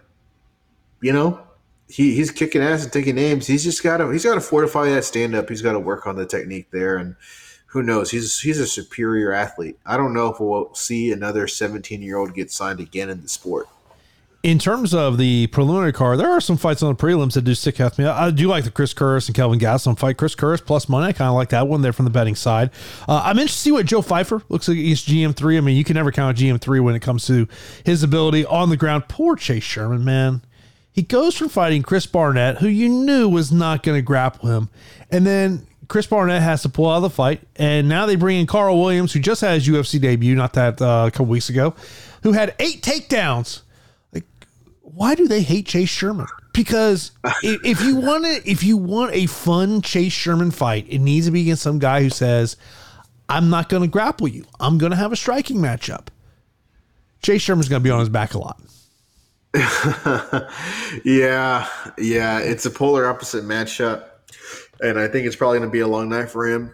[1.02, 1.45] you know,
[1.88, 3.48] he, he's kicking ass and taking names.
[3.48, 5.50] He's just gotta he's gotta fortify that stand up.
[5.50, 7.16] He's gotta work on the technique there and
[7.68, 8.10] who knows?
[8.10, 9.78] He's he's a superior athlete.
[9.86, 13.28] I don't know if we'll see another 17 year old get signed again in the
[13.28, 13.68] sport.
[14.44, 17.54] In terms of the preliminary card, there are some fights on the prelims that do
[17.54, 18.08] stick out to me.
[18.08, 20.16] I do like the Chris Curtis and Kelvin Gastelum fight.
[20.16, 21.08] Chris Curtis plus money.
[21.08, 22.70] I kind of like that one there from the betting side.
[23.10, 25.58] Uh, I'm interested to see what Joe Pyfer looks like against GM3.
[25.58, 27.46] I mean, you can never count GM3 when it comes to
[27.84, 29.10] his ability on the ground.
[29.10, 30.44] Poor Chase Sherman, man.
[30.96, 34.70] He goes from fighting Chris Barnett, who you knew was not going to grapple him,
[35.12, 38.40] and then Chris Barnett has to pull out of the fight, and now they bring
[38.40, 41.50] in Carl Williams, who just had his UFC debut not that uh, a couple weeks
[41.50, 41.76] ago,
[42.24, 43.64] who had eight takedowns.
[44.14, 44.24] Like,
[44.84, 46.28] why do they hate Chase Sherman?
[46.54, 47.12] Because
[47.44, 51.32] if you want to, if you want a fun Chase Sherman fight, it needs to
[51.34, 52.56] be against some guy who says,
[53.28, 54.46] "I'm not going to grapple you.
[54.62, 56.08] I'm going to have a striking matchup."
[57.22, 58.62] Chase Sherman's going to be on his back a lot.
[61.06, 64.10] yeah, yeah, it's a polar opposite matchup
[64.82, 66.74] and I think it's probably going to be a long night for him.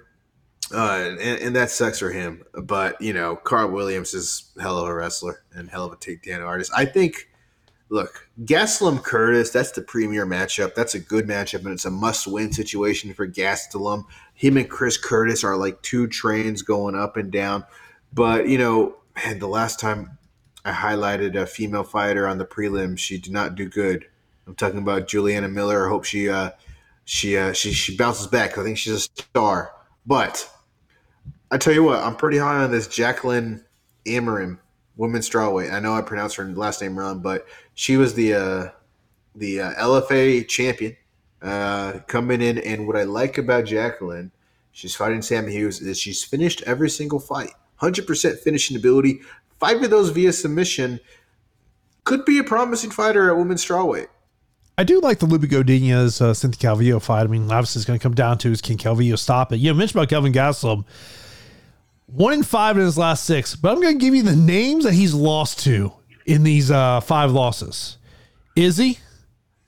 [0.73, 2.43] Uh, and, and, that sucks for him.
[2.53, 6.45] But you know, Carl Williams is hell of a wrestler and hell of a takedown
[6.45, 6.71] artist.
[6.75, 7.27] I think.
[7.89, 10.75] Look, Gastelum Curtis, that's the premier matchup.
[10.75, 14.05] That's a good matchup, and it's a must-win situation for Gastelum.
[14.33, 17.65] Him and Chris Curtis are like two trains going up and down.
[18.13, 20.17] But you know, man, the last time
[20.63, 24.05] I highlighted a female fighter on the prelim, she did not do good.
[24.47, 25.85] I'm talking about Juliana Miller.
[25.85, 26.51] I hope she uh,
[27.05, 28.57] she uh, she she bounces back.
[28.57, 29.71] I think she's a star.
[30.05, 30.49] But
[31.51, 33.63] I tell you what, I'm pretty high on this Jacqueline
[34.05, 34.57] Amorim,
[34.97, 35.71] women's strawweight.
[35.71, 37.45] I know I pronounced her last name wrong, but
[37.75, 38.69] she was the uh,
[39.35, 40.95] the uh, LFA champion
[41.41, 42.57] uh, coming in.
[42.59, 44.31] And what I like about Jacqueline,
[44.71, 49.21] she's fighting Sam Hughes, is she's finished every single fight, hundred percent finishing ability.
[49.61, 50.99] Five of those via submission.
[52.03, 54.07] could be a promising fighter at women's strawweight.
[54.75, 57.25] I do like the Loopy Godinez uh, Cynthia Calvillo fight.
[57.25, 59.57] I mean, obviously, it's going to come down to is can Calvillo stop it?
[59.57, 60.83] You mentioned about Kelvin Gastelum.
[62.07, 64.83] One in five in his last six, but I'm going to give you the names
[64.83, 65.93] that he's lost to
[66.25, 67.99] in these uh, five losses
[68.55, 68.97] Izzy,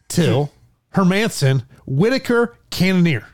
[0.08, 0.52] Till,
[0.96, 3.28] Hermansson, Whittaker, Cannonier.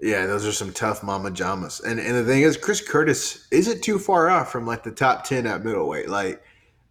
[0.00, 1.82] Yeah, those are some tough mama jamas.
[1.82, 5.24] And and the thing is, Chris Curtis isn't too far off from like the top
[5.24, 6.08] ten at middleweight.
[6.08, 6.42] Like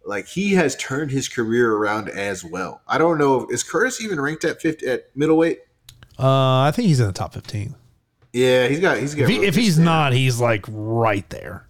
[0.04, 2.82] like he has turned his career around as well.
[2.88, 5.60] I don't know is Curtis even ranked at 50 at middleweight?
[6.18, 7.76] Uh, I think he's in the top fifteen.
[8.32, 9.24] Yeah, he's got he's got.
[9.24, 11.66] If, he, if he's not, he's like right there.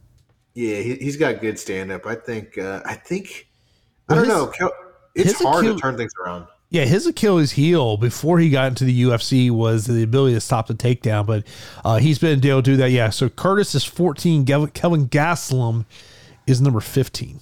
[0.55, 2.07] Yeah, he, has got good stand up.
[2.07, 2.57] I think.
[2.57, 3.49] Uh, I think.
[4.09, 4.53] I don't know.
[5.15, 6.47] It's hard Achilles, to turn things around.
[6.77, 10.67] Yeah, his Achilles heel before he got into the UFC was the ability to stop
[10.67, 11.43] the takedown, but
[11.87, 12.91] uh, he's been able to do that.
[12.91, 14.45] Yeah, so Curtis is 14.
[14.45, 15.87] Kelvin Gastelum
[16.47, 17.41] is number 15.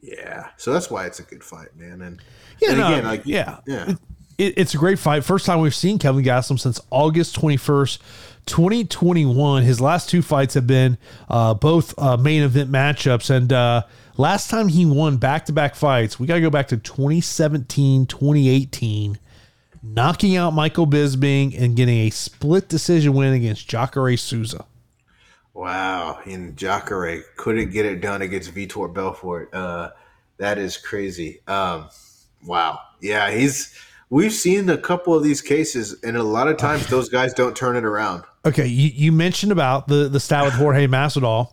[0.00, 2.00] Yeah, so that's why it's a good fight, man.
[2.00, 2.22] And
[2.62, 3.92] yeah, and no, again, like yeah, yeah,
[4.38, 5.22] it, it's a great fight.
[5.22, 7.98] First time we've seen Kelvin Gastelum since August 21st,
[8.46, 9.64] 2021.
[9.64, 10.96] His last two fights have been
[11.28, 13.82] uh, both uh, main event matchups, and uh,
[14.16, 18.06] Last time he won back to back fights, we got to go back to 2017,
[18.06, 19.18] 2018,
[19.82, 24.64] knocking out Michael Bisping and getting a split decision win against Jacare Souza.
[25.54, 26.20] Wow.
[26.24, 29.52] And Jacare couldn't get it done against Vitor Belfort.
[29.52, 29.90] Uh,
[30.38, 31.40] that is crazy.
[31.46, 31.88] Um,
[32.44, 32.80] wow.
[33.00, 33.74] Yeah, he's.
[34.08, 37.56] We've seen a couple of these cases, and a lot of times those guys don't
[37.56, 38.24] turn it around.
[38.44, 41.52] Okay, you, you mentioned about the the stat with Jorge Masvidal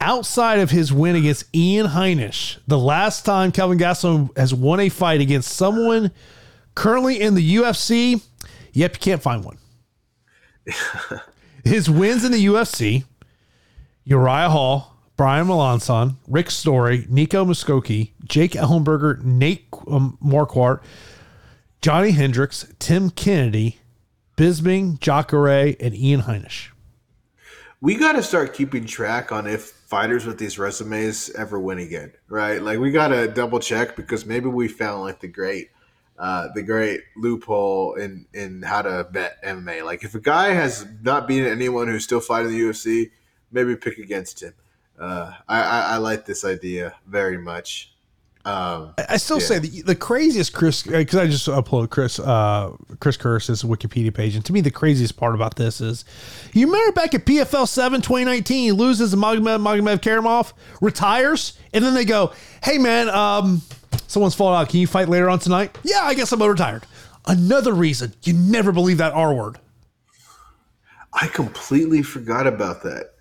[0.00, 4.88] outside of his win against Ian Heinisch, the last time Kelvin Gastelum has won a
[4.88, 6.10] fight against someone
[6.74, 8.22] currently in the UFC,
[8.72, 9.58] yep, you can't find one.
[11.64, 13.04] his wins in the UFC,
[14.04, 20.80] Uriah Hall, Brian Melancon, Rick Story, Nico Musoke, Jake Ellenberger, Nate um, Marquardt,
[21.82, 23.78] Johny Hendricks, Tim Kennedy,
[24.36, 26.68] Bisping, Jacare, and Ian Heinisch.
[27.82, 32.12] We got to start keeping track on if fighters with these resumes ever win again,
[32.28, 32.62] right?
[32.62, 35.70] Like we gotta double check because maybe we found like the great,
[36.16, 39.84] uh, the great loophole in in how to bet MMA.
[39.84, 43.10] Like if a guy has not beaten anyone who's still fighting the UFC,
[43.50, 44.54] maybe pick against him.
[44.96, 47.89] Uh, I, I, I like this idea very much.
[48.42, 49.46] Um, I still yeah.
[49.46, 54.34] say the, the craziest Chris because I just uploaded Chris uh, Chris Curtis's Wikipedia page,
[54.34, 56.06] and to me the craziest part about this is
[56.54, 62.06] you remember back at PFL 7 2019, he loses Magomed Magomedkerimov, retires, and then they
[62.06, 62.32] go,
[62.62, 63.60] "Hey man, um,
[64.06, 64.70] someone's fallen out.
[64.70, 66.86] Can you fight later on tonight?" Yeah, I guess I'm retired.
[67.26, 69.58] Another reason you never believe that R word.
[71.12, 73.14] I completely forgot about that.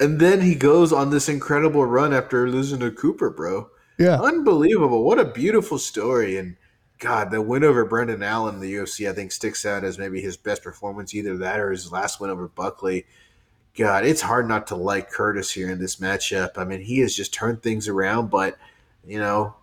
[0.00, 3.70] And then he goes on this incredible run after losing to Cooper, bro.
[3.98, 4.20] Yeah.
[4.20, 5.04] Unbelievable.
[5.04, 6.36] What a beautiful story.
[6.38, 6.56] And
[6.98, 10.20] God, the win over Brendan Allen in the UFC, I think, sticks out as maybe
[10.20, 13.06] his best performance, either that or his last win over Buckley.
[13.76, 16.56] God, it's hard not to like Curtis here in this matchup.
[16.56, 18.56] I mean, he has just turned things around, but,
[19.04, 19.54] you know,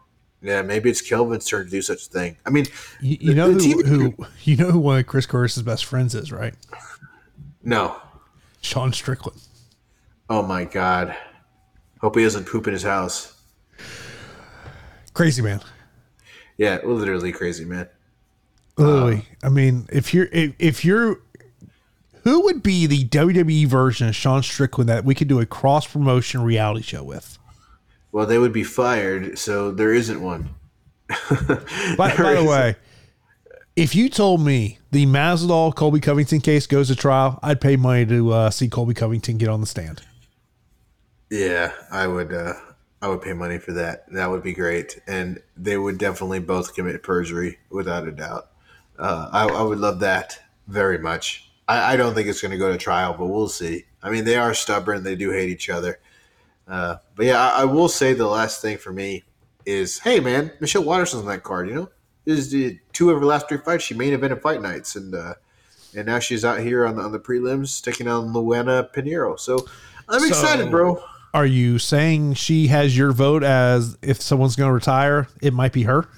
[0.42, 2.38] yeah, maybe it's Kelvin's turn to do such a thing.
[2.46, 2.66] I mean,
[3.00, 6.32] you, you know who, who, you know who one of Chris Curtis's best friends is,
[6.32, 6.56] right?
[7.64, 7.96] No.
[8.62, 9.40] Sean Strickland.
[10.30, 11.16] Oh my God.
[12.02, 13.41] Hope he doesn't poop in his house.
[15.14, 15.62] Crazy man.
[16.58, 17.88] Yeah, literally crazy man.
[18.78, 19.28] Literally.
[19.44, 21.20] Uh, I mean, if you're if, if you're
[22.24, 25.88] who would be the WWE version of Sean Strickland that we could do a cross
[25.88, 27.38] promotion reality show with?
[28.12, 30.50] Well, they would be fired, so there isn't one.
[31.98, 32.76] by, by the way,
[33.76, 38.06] if you told me the Masvidal Colby Covington case goes to trial, I'd pay money
[38.06, 40.02] to uh, see Colby Covington get on the stand.
[41.30, 42.34] Yeah, I would.
[42.34, 42.54] Uh,
[43.02, 44.12] I would pay money for that.
[44.12, 48.50] That would be great, and they would definitely both commit perjury without a doubt.
[49.00, 51.50] Uh, I, I, would love that very much.
[51.68, 53.86] I, I don't think it's going to go to trial, but we'll see.
[54.04, 56.00] I mean, they are stubborn; they do hate each other.
[56.68, 59.24] Uh, but yeah, I, I, will say the last thing for me
[59.66, 61.68] is, hey man, Michelle Waterson's on that card.
[61.70, 61.90] You know,
[62.26, 65.34] is the two of her last three fights she main evented fight nights, and uh,
[65.96, 69.40] and now she's out here on the, on the prelims taking on Luana Pinheiro.
[69.40, 69.66] So
[70.08, 71.04] I'm so, excited, bro.
[71.34, 75.72] Are you saying she has your vote as if someone's going to retire, it might
[75.72, 76.10] be her?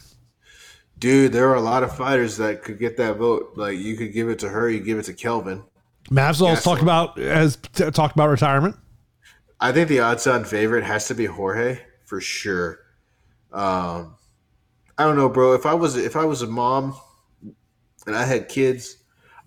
[0.97, 3.53] Dude, there are a lot of fighters that could get that vote.
[3.55, 5.63] Like you could give it to her, you give it to Kelvin.
[6.09, 8.75] Masvidal's talked about has t- talked about retirement.
[9.59, 12.79] I think the odds-on favorite has to be Jorge for sure.
[13.51, 14.15] Um,
[14.97, 15.53] I don't know, bro.
[15.53, 16.95] If I was if I was a mom
[18.05, 18.97] and I had kids,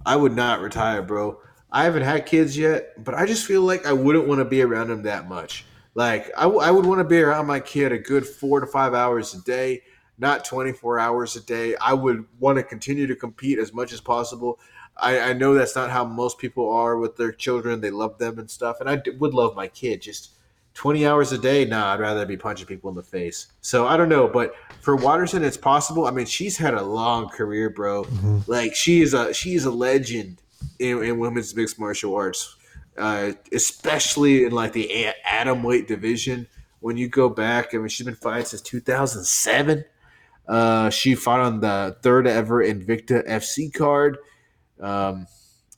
[0.04, 1.38] I would not retire, bro.
[1.70, 4.62] I haven't had kids yet, but I just feel like I wouldn't want to be
[4.62, 5.64] around them that much.
[5.94, 8.66] Like I, w- I would want to be around my kid a good four to
[8.66, 9.82] five hours a day,
[10.18, 11.74] not 24 hours a day.
[11.76, 14.58] I would want to continue to compete as much as possible.
[14.96, 17.80] I, I know that's not how most people are with their children.
[17.80, 18.80] They love them and stuff.
[18.80, 20.02] And I d- would love my kid.
[20.02, 20.30] Just
[20.74, 23.48] 20 hours a day, nah, I'd rather be punching people in the face.
[23.62, 24.28] So I don't know.
[24.28, 26.06] But for Waterson, it's possible.
[26.06, 28.04] I mean, she's had a long career, bro.
[28.04, 28.38] Mm-hmm.
[28.46, 30.42] Like she is a she is a legend
[30.78, 32.56] in, in women's mixed martial arts
[32.98, 36.46] uh, especially in like the atom weight division.
[36.80, 39.84] When you go back, I mean, she's been fighting since 2007.
[40.46, 44.18] Uh, she fought on the third ever Invicta FC card.
[44.80, 45.26] Um,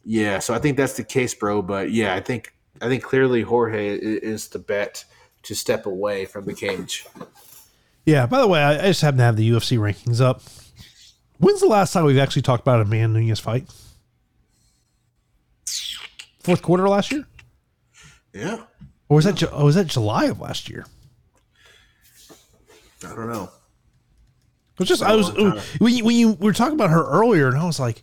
[0.04, 1.62] yeah, so I think that's the case, bro.
[1.62, 5.04] But yeah, I think I think clearly Jorge is the bet
[5.44, 7.06] to step away from the cage.
[8.04, 8.26] Yeah.
[8.26, 10.42] By the way, I, just happen to have the UFC rankings up.
[11.38, 13.68] When's the last time we've actually talked about Amanda Nunes fight?
[16.40, 17.26] Fourth quarter last year,
[18.32, 18.62] Yeah,
[19.08, 20.86] or was that Ju- oh, was that July of last year?
[23.04, 23.44] I don't know.
[23.44, 25.58] It was just I was time.
[25.78, 28.02] when you, when you were talking about her earlier, and I was like,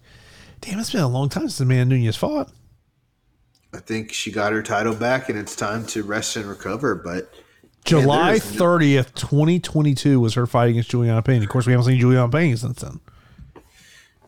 [0.61, 2.51] "Damn, it's been a long time since man Nunes fought."
[3.73, 6.95] I think she got her title back, and it's time to rest and recover.
[6.95, 7.33] But
[7.85, 11.43] July thirtieth, twenty twenty two, was her fight against Julianna Peña.
[11.43, 12.99] Of course, we haven't seen Julianna Peña since then.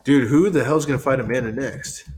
[0.04, 2.08] dude, who the hell's gonna fight Amanda next?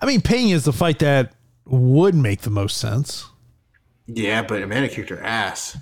[0.00, 1.32] I mean, Peña is the fight that
[1.66, 3.26] would make the most sense.
[4.06, 5.76] Yeah, but Amanda kicked her ass.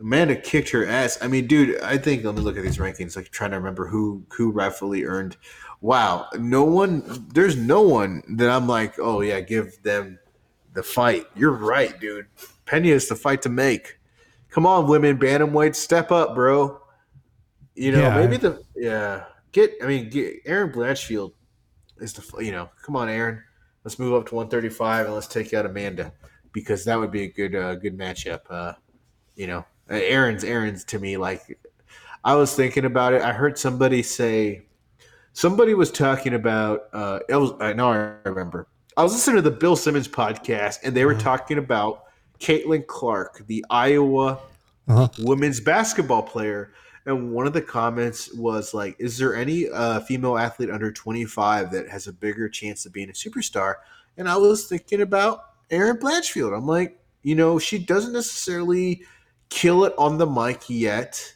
[0.00, 1.18] Amanda kicked her ass.
[1.22, 3.16] I mean, dude, I think let me look at these rankings.
[3.16, 5.36] Like trying to remember who who rightfully earned.
[5.80, 7.02] Wow, no one.
[7.32, 10.18] There's no one that I'm like, oh yeah, give them
[10.74, 11.26] the fight.
[11.34, 12.26] You're right, dude.
[12.66, 13.98] Peña is the fight to make.
[14.50, 16.80] Come on, women bantamweight, step up, bro.
[17.74, 18.16] You know, Yeah.
[18.16, 19.24] maybe the yeah.
[19.52, 21.32] Get, I mean, get Erin Blanchfield
[22.00, 22.68] is to you know.
[22.82, 23.42] Come on, Erin.
[23.84, 26.12] Let's move up to 135 and let's take out Amanda
[26.52, 28.40] because that would be a good uh, good matchup.
[28.50, 28.72] Uh,
[29.36, 31.58] you know, Uh, Erin's Erin's to me like
[32.24, 33.22] I was thinking about it.
[33.22, 34.62] I heard somebody say
[35.32, 36.88] somebody was talking about.
[36.92, 38.66] Uh, it was I know I remember.
[38.96, 42.04] I was listening to the Bill Simmons podcast and they were talking about
[42.40, 44.38] Caitlin Clark, the Iowa
[44.88, 45.08] Uh-huh.
[45.20, 46.72] women's basketball player.
[47.08, 51.70] And one of the comments was like, "Is there any uh, female athlete under 25
[51.72, 53.76] that has a bigger chance of being a superstar?"
[54.18, 55.40] And I was thinking about
[55.70, 56.54] Erin Blanchfield.
[56.54, 59.04] I'm like, you know, she doesn't necessarily
[59.48, 61.34] kill it on the mic yet,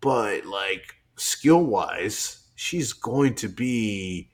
[0.00, 4.30] but like skill wise, she's going to be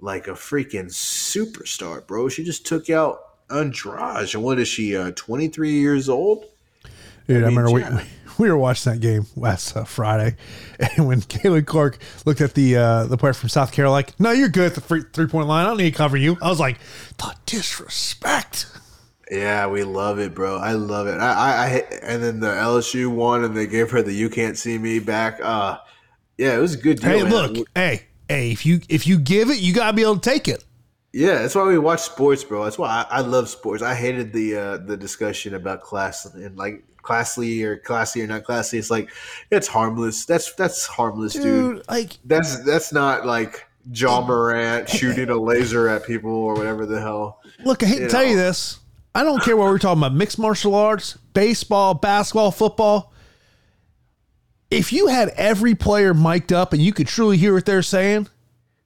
[0.00, 2.28] like a freaking superstar, bro.
[2.28, 4.34] She just took out Andrade.
[4.34, 6.46] And what is she, uh, 23 years old?
[7.26, 7.96] Dude, I, mean, remember yeah.
[7.96, 8.02] we,
[8.44, 10.36] we were watching that game last uh, Friday,
[10.96, 14.30] and when Caitlin Clark looked at the uh, the player from South Carolina, like, "No,
[14.32, 15.64] you're good at the free, three point line.
[15.64, 16.78] I don't need to cover you." I was like,
[17.18, 18.66] "The disrespect."
[19.30, 20.58] Yeah, we love it, bro.
[20.58, 21.18] I love it.
[21.18, 21.68] I, I, I
[22.02, 25.40] and then the LSU won, and they gave her the "You Can't See Me" back.
[25.42, 25.78] Uh
[26.38, 27.10] yeah, it was a good deal.
[27.10, 27.30] Hey, man.
[27.30, 30.48] look, hey, hey, if you if you give it, you gotta be able to take
[30.48, 30.64] it.
[31.12, 32.64] Yeah, that's why we watch sports, bro.
[32.64, 33.82] That's why I, I love sports.
[33.82, 38.44] I hated the uh, the discussion about class and like classy or classy or not
[38.44, 38.78] classy.
[38.78, 39.10] It's like
[39.50, 40.24] it's harmless.
[40.24, 41.42] That's that's harmless, dude.
[41.76, 46.86] Dude, like, That's that's not like Ja Morant shooting a laser at people or whatever
[46.86, 47.40] the hell.
[47.64, 48.78] look, I hate to You tell you this.
[49.14, 53.12] I don't care what we're talking about mixed martial arts, baseball, basketball, football.
[54.70, 58.28] If you had every player mic'd up and you could truly hear what they're saying,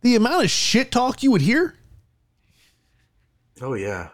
[0.01, 1.77] the amount of shit talk you would hear.
[3.61, 4.09] Oh yeah,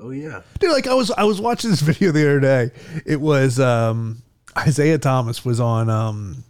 [0.00, 0.42] oh yeah.
[0.58, 2.70] Dude, like I was I was watching this video the other day.
[3.06, 4.22] It was um
[4.56, 6.44] Isaiah Thomas was on um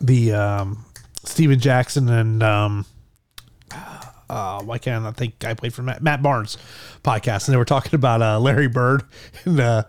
[0.00, 0.84] the um
[1.24, 2.86] Stephen Jackson and um
[4.28, 6.58] uh why can't I think I played for Matt, Matt Barnes
[7.02, 9.02] podcast and they were talking about uh Larry Bird
[9.44, 9.84] and uh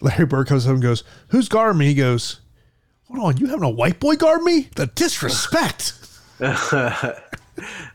[0.00, 1.86] Larry Bird comes up and goes, Who's guarding me?
[1.86, 2.40] He goes,
[3.08, 4.68] Hold on, you having a white boy guard me?
[4.74, 5.94] The disrespect.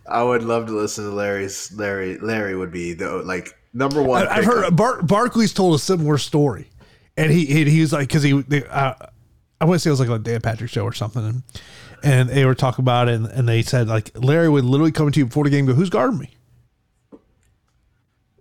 [0.07, 1.71] I would love to listen to Larry's.
[1.73, 4.27] Larry, Larry would be the like number one.
[4.27, 6.69] I, I've heard Bar- Barkley's told a similar story,
[7.15, 8.93] and he he, he was like because he they, uh,
[9.59, 11.43] I want to say it was like a Dan Patrick show or something, and,
[12.03, 15.11] and they were talking about it, and, and they said like Larry would literally come
[15.11, 16.31] to you before the game, and go, "Who's guarding me?"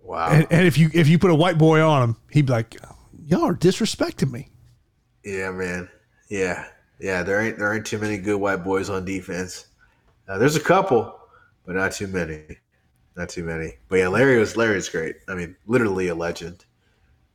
[0.03, 0.29] Wow.
[0.29, 2.77] And, and if you if you put a white boy on him, he'd be like,
[3.25, 4.49] "Y'all are disrespecting me."
[5.23, 5.89] Yeah, man.
[6.29, 6.65] Yeah,
[6.99, 7.23] yeah.
[7.23, 9.67] There ain't there ain't too many good white boys on defense.
[10.27, 11.17] Uh, there's a couple,
[11.65, 12.41] but not too many.
[13.15, 13.73] Not too many.
[13.89, 15.17] But yeah, Larry was Larry's great.
[15.27, 16.65] I mean, literally a legend.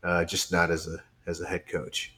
[0.02, 2.14] Uh, just not as a as a head coach.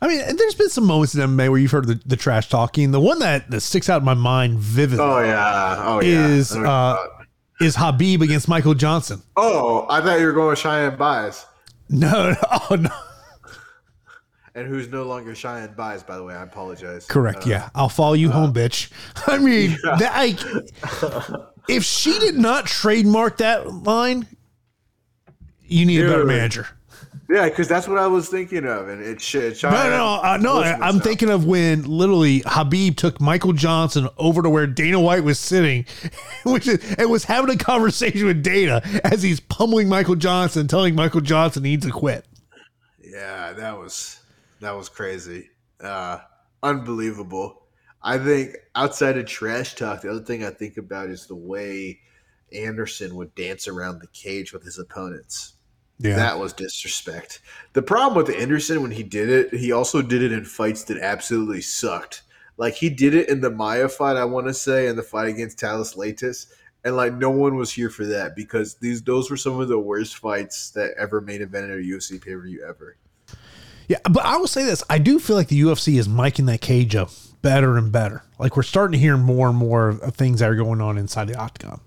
[0.00, 2.92] I mean, there's been some moments in MMA where you've heard the, the trash talking.
[2.92, 5.82] The one that, that sticks out in my mind vividly Oh yeah.
[5.84, 6.26] Oh yeah.
[6.28, 7.24] is I know what you're uh,
[7.60, 9.22] is Khabib against Michael Johnson.
[9.36, 11.44] oh, I thought you were going with Cheyanne Buys.
[11.90, 12.36] No, no,
[12.70, 12.90] oh, no.
[14.58, 16.02] And who's no longer and Buys.
[16.02, 17.06] By the way, I apologize.
[17.06, 17.46] Correct.
[17.46, 18.90] Uh, yeah, I'll follow you home, bitch.
[19.28, 24.26] I mean, that, I, if she did not trademark that line,
[25.64, 26.66] you need a better manager.
[27.30, 29.62] yeah, because that's what I was thinking of, and it's shit.
[29.62, 30.60] No, no, no, uh, no.
[30.60, 35.38] I'm thinking of when literally Khabib took Michael Johnson over to where Dana White was
[35.38, 35.86] sitting,
[36.44, 40.96] which is and was having a conversation with Dana as he's pummeling Michael Johnson, telling
[40.96, 42.26] Michael Johnson he needs to quit.
[43.00, 44.17] Yeah, that was
[44.60, 45.50] that was crazy.
[45.82, 46.18] Uh
[46.62, 47.62] unbelievable.
[48.02, 52.00] I think outside of trash talk, the other thing I think about is the way
[52.52, 55.54] Anderson would dance around the cage with his opponents.
[55.98, 57.40] Yeah, That was disrespect.
[57.72, 60.98] The problem with Anderson when he did it, he also did it in fights that
[60.98, 62.22] absolutely sucked.
[62.56, 65.28] Like he did it in the Maia fight, I want to say, and the fight
[65.28, 66.52] against Thales Leites,
[66.84, 69.78] and like no one was here for that because these those were some of the
[69.78, 72.96] worst fights that ever made event at a UFC pay per view ever.
[73.88, 73.98] Yeah.
[74.04, 76.94] But I will say this: I do feel like the UFC is miking that cage
[76.94, 77.10] up
[77.42, 78.22] better and better.
[78.38, 81.26] Like we're starting to hear more and more of things that are going on inside
[81.26, 81.80] the octagon.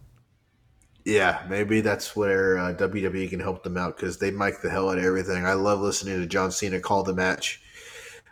[1.05, 4.89] Yeah, maybe that's where uh, WWE can help them out because they mic the hell
[4.89, 5.45] out of everything.
[5.45, 7.61] I love listening to John Cena call the match.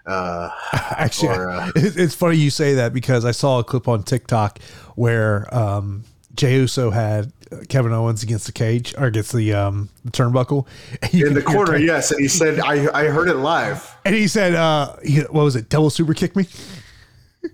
[0.05, 4.03] Uh, Actually, Or, uh, it's funny you say that because I saw a clip on
[4.03, 4.59] TikTok
[4.95, 6.03] where um,
[6.36, 10.67] Jey Uso had uh, Kevin Owens against the cage or against the um, the turnbuckle
[11.13, 14.27] in the corner, Ke- yes, and he said, "I I heard it live." and he
[14.27, 15.69] said, uh, he, "What was it?
[15.69, 16.47] Double super kick me."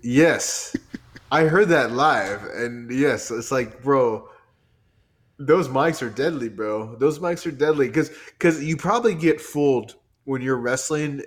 [0.02, 0.76] Yes,
[1.30, 4.28] I heard that live, and yes, it's like, bro,
[5.38, 6.96] those mics are deadly, bro.
[6.96, 11.22] Those mics are deadly because because you probably get fooled when you're wrestling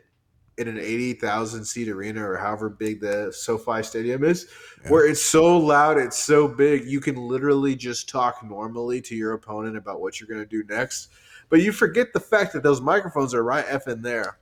[0.60, 4.47] in an eighty thousand seat arena or however big the SoFi Stadium is,
[4.89, 9.34] where it's so loud, it's so big, you can literally just talk normally to your
[9.34, 11.10] opponent about what you're gonna do next,
[11.49, 14.38] but you forget the fact that those microphones are right effing there.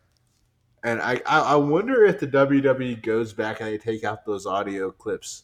[0.83, 4.45] And I, I, I wonder if the WWE goes back and they take out those
[4.45, 5.43] audio clips,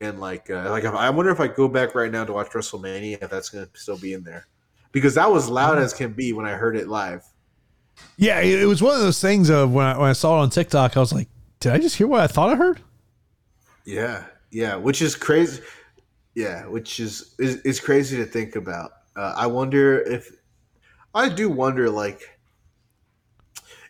[0.00, 3.22] and like, uh, like I wonder if I go back right now to watch WrestleMania
[3.22, 4.46] if that's going to still be in there,
[4.92, 7.24] because that was loud as can be when I heard it live.
[8.16, 10.50] Yeah, it, was one of those things of when I, when I saw it on
[10.50, 11.28] TikTok, I was like,
[11.60, 12.80] "Did I just hear what I thought I heard?"
[13.84, 15.62] Yeah, yeah, which is crazy.
[16.34, 18.92] Yeah, which is is, is crazy to think about.
[19.16, 20.30] Uh, I wonder if
[21.14, 22.38] I do wonder like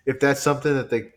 [0.07, 1.13] if that's something that they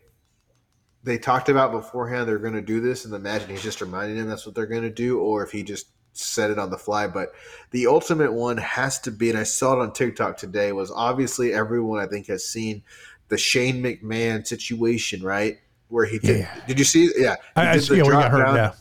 [1.02, 2.28] they talked about beforehand.
[2.28, 4.82] They're going to do this, and imagine he's just reminding them that's what they're going
[4.82, 7.06] to do, or if he just said it on the fly.
[7.06, 7.32] But
[7.70, 10.72] the ultimate one has to be, and I saw it on TikTok today.
[10.72, 12.82] Was obviously everyone I think has seen
[13.28, 15.58] the Shane McMahon situation, right?
[15.88, 16.40] Where he did.
[16.40, 16.60] Yeah.
[16.66, 17.10] Did you see?
[17.16, 18.44] Yeah, he I, I did the yeah, we got drop hurt.
[18.44, 18.72] down Yeah,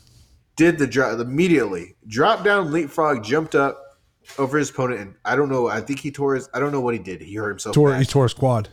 [0.56, 1.96] did the drop immediately.
[2.08, 4.00] Dropped down, leapfrog, jumped up
[4.38, 5.68] over his opponent, and I don't know.
[5.68, 6.50] I think he tore his.
[6.54, 7.22] I don't know what he did.
[7.22, 7.76] He hurt himself.
[7.76, 8.70] tore he tore his quad.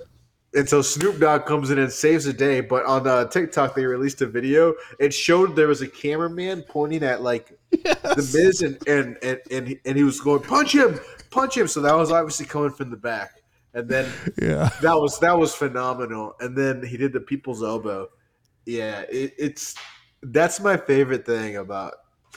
[0.55, 2.61] And so Snoop Dogg comes in and saves the day.
[2.61, 4.75] But on uh, TikTok, they released a video.
[5.01, 9.69] It showed there was a cameraman pointing at like the Miz, and and, and and
[9.69, 11.01] he- and he was going punch him,
[11.31, 11.67] punch him.
[11.67, 13.41] So that was obviously coming from the back.
[13.75, 14.09] And then
[14.41, 16.37] Yeah, that was that was phenomenal.
[16.39, 18.09] And then he did the people's elbow.
[18.67, 19.75] Yeah, it, it's
[20.23, 21.95] that's my favorite thing about.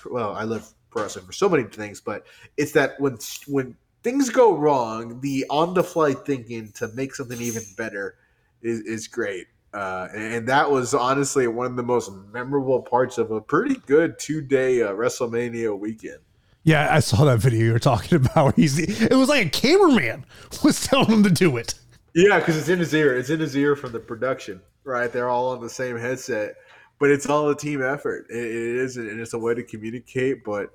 [0.09, 2.25] Well, I love wrestling for so many things, but
[2.57, 3.75] it's that when when
[4.07, 8.15] things go wrong, the on the fly thinking to make something even better
[8.61, 9.47] is is great.
[9.73, 14.17] Uh, and, that was honestly one of the most memorable parts of a pretty good
[14.17, 16.19] two day uh, WrestleMania weekend.
[16.63, 16.87] yeah.
[16.89, 18.45] I saw that video you were talking about.
[18.45, 20.25] Where he's it was like a cameraman
[20.63, 21.73] was telling him to do it.
[22.15, 23.15] Yeah, because it's in his ear.
[23.17, 25.11] It's in his ear from the production, right?
[25.11, 26.55] They're all on the same headset,
[26.97, 28.25] but it's all a team effort.
[28.29, 30.45] It, it is, and it's a way to communicate.
[30.45, 30.71] But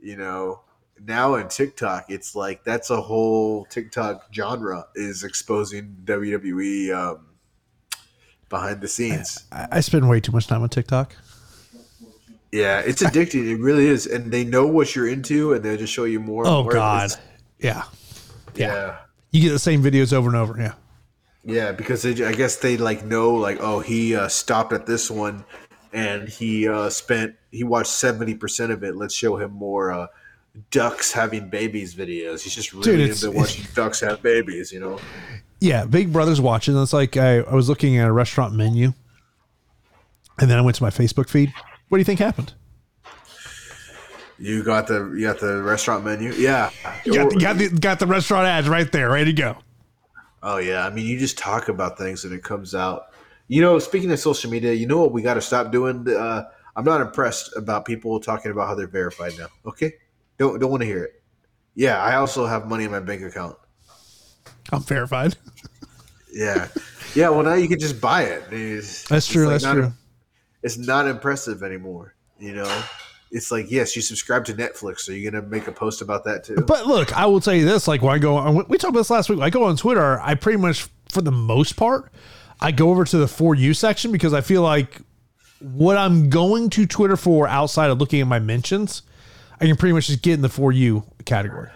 [0.00, 0.62] you know,
[1.04, 7.26] now in TikTok, it's like that's a whole TikTok genre is exposing WWE um,
[8.48, 9.44] behind the scenes.
[9.52, 11.14] I, I spend way too much time on TikTok.
[12.52, 13.48] Yeah, it's addicting.
[13.48, 16.46] It really is, and they know what you're into, and they just show you more.
[16.46, 16.72] Oh more.
[16.72, 17.20] God, It's-
[17.60, 17.84] yeah.
[18.54, 18.96] yeah.
[19.30, 20.60] You get the same videos over and over.
[20.60, 20.72] Yeah.
[21.44, 25.10] Yeah, because they, I guess they like know like oh he uh, stopped at this
[25.10, 25.44] one,
[25.92, 28.96] and he uh, spent he watched seventy percent of it.
[28.96, 30.06] Let's show him more uh,
[30.70, 32.42] ducks having babies videos.
[32.42, 34.72] He's just really it's- into watching ducks have babies.
[34.72, 34.98] You know.
[35.60, 36.80] Yeah, Big Brother's watching.
[36.80, 38.92] It's like I, I was looking at a restaurant menu,
[40.38, 41.52] and then I went to my Facebook feed.
[41.88, 42.54] What do you think happened?
[44.38, 46.32] You got the you got the restaurant menu.
[46.32, 46.70] Yeah.
[47.04, 49.56] You got, got the got the restaurant ads right there, ready to go.
[50.42, 53.08] Oh yeah, I mean, you just talk about things and it comes out.
[53.48, 56.08] You know, speaking of social media, you know what we got to stop doing.
[56.08, 56.44] Uh,
[56.74, 59.48] I'm not impressed about people talking about how they're verified now.
[59.66, 59.92] Okay,
[60.40, 61.22] don't don't want to hear it.
[61.76, 63.56] Yeah, I also have money in my bank account.
[64.72, 65.36] I'm verified.
[66.32, 66.68] Yeah,
[67.14, 67.28] yeah.
[67.28, 68.44] Well, now you can just buy it.
[68.52, 69.44] It's, That's true.
[69.46, 69.92] like that's not- true.
[70.62, 72.14] It's not impressive anymore.
[72.38, 72.82] You know,
[73.30, 76.44] it's like yes, you subscribe to Netflix, so you're gonna make a post about that
[76.44, 76.56] too.
[76.66, 79.00] But look, I will tell you this: like when I go, on, we talked about
[79.00, 79.38] this last week.
[79.38, 80.20] When I go on Twitter.
[80.20, 82.12] I pretty much, for the most part,
[82.60, 85.00] I go over to the for you section because I feel like
[85.60, 89.02] what I'm going to Twitter for outside of looking at my mentions,
[89.60, 91.68] I can pretty much just get in the for you category.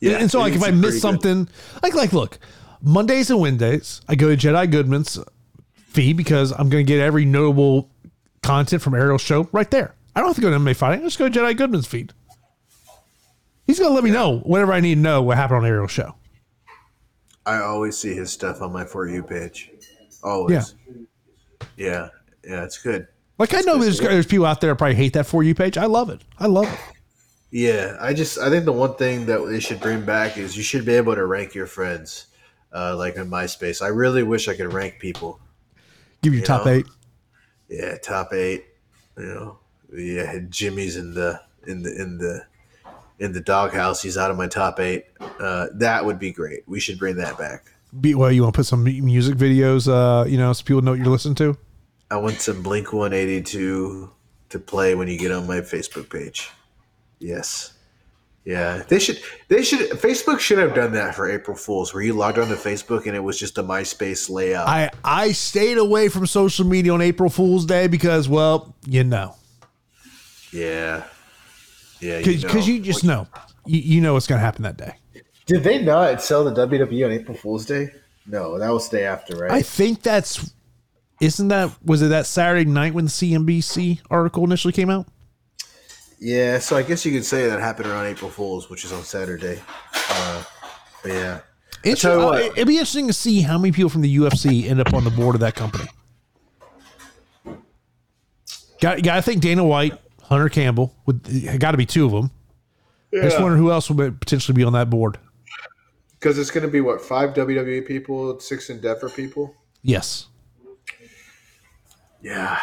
[0.00, 1.00] Yeah, and so like if I miss good.
[1.00, 1.48] something,
[1.82, 2.38] like like look,
[2.82, 4.66] Mondays and Wednesdays, I go to Jed I.
[4.66, 5.18] Goodman's
[5.74, 7.90] feed because I'm going to get every notable
[8.42, 9.94] content from Ariel's show right there.
[10.16, 11.00] I don't have to go to MMA fighting.
[11.00, 11.52] I just go to Jed I.
[11.52, 12.12] Goodman's feed.
[13.66, 15.90] He's going to let me know whatever I need to know what happened on Ariel's
[15.90, 16.14] show.
[17.46, 19.70] I always see his stuff on my for you page.
[20.22, 20.74] Always.
[20.86, 20.96] Yeah.
[21.76, 22.08] Yeah,
[22.44, 22.64] Yeah.
[22.64, 23.06] it's good.
[23.38, 25.78] Like I know there's there's people out there that probably hate that for you page.
[25.78, 26.20] I love it.
[26.38, 26.78] I love it.
[27.50, 30.62] Yeah, I just I think the one thing that they should bring back is you
[30.62, 32.26] should be able to rank your friends,
[32.72, 33.82] uh, like in MySpace.
[33.82, 35.40] I really wish I could rank people.
[36.22, 36.72] Give you You top know?
[36.72, 36.86] eight.
[37.68, 38.66] Yeah, top eight.
[39.18, 39.58] You know,
[39.92, 42.44] yeah, Jimmy's in the in the in the
[43.18, 44.00] in the doghouse.
[44.02, 45.06] He's out of my top eight.
[45.40, 46.60] Uh, that would be great.
[46.68, 47.64] We should bring that back.
[48.00, 50.92] Be, well, you want to put some music videos, uh, you know, so people know
[50.92, 51.56] what you're listening to.
[52.12, 54.12] I want some Blink One Eighty Two
[54.50, 56.48] to play when you get on my Facebook page.
[57.20, 57.74] Yes.
[58.44, 59.20] Yeah, they should.
[59.48, 59.90] They should.
[59.90, 63.14] Facebook should have done that for April Fools, where you logged on to Facebook and
[63.14, 64.66] it was just a MySpace layout.
[64.66, 69.36] I I stayed away from social media on April Fool's Day because, well, you know,
[70.52, 71.04] yeah,
[72.00, 72.18] yeah.
[72.18, 72.72] because know.
[72.74, 73.28] you, just know,
[73.66, 74.94] you, you know what's going to happen that day.
[75.44, 77.90] did they not sell the WWE on April Fools Day?
[78.26, 79.50] No, that was the day after, right?
[79.50, 80.54] I think that's
[81.20, 85.06] isn't that was it that Saturday night when the CNBC article initially came out?
[86.20, 89.02] Yeah, so I guess you could say that happened around April Fools, which is on
[89.02, 89.60] Saturday.
[90.10, 90.44] Uh,
[91.02, 91.40] but yeah,
[91.82, 92.42] It's, uh, what.
[92.42, 95.10] it'd be interesting to see how many people from the UFC end up on the
[95.10, 95.88] board of that company.
[98.80, 101.22] Got got to think Dana White, Hunter Campbell would
[101.58, 102.30] got to be two of them.
[103.12, 105.18] I just wonder who else would potentially be on that board.
[106.12, 109.54] because it's going to be what five WWE people, six Endeavor people.
[109.82, 110.26] Yes.
[112.22, 112.58] Yeah,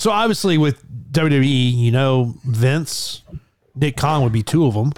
[0.00, 0.82] So obviously with
[1.12, 3.20] WWE, you know, Vince,
[3.74, 4.94] Nick Khan would be two of them.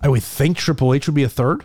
[0.00, 1.64] I would think Triple H would be a third.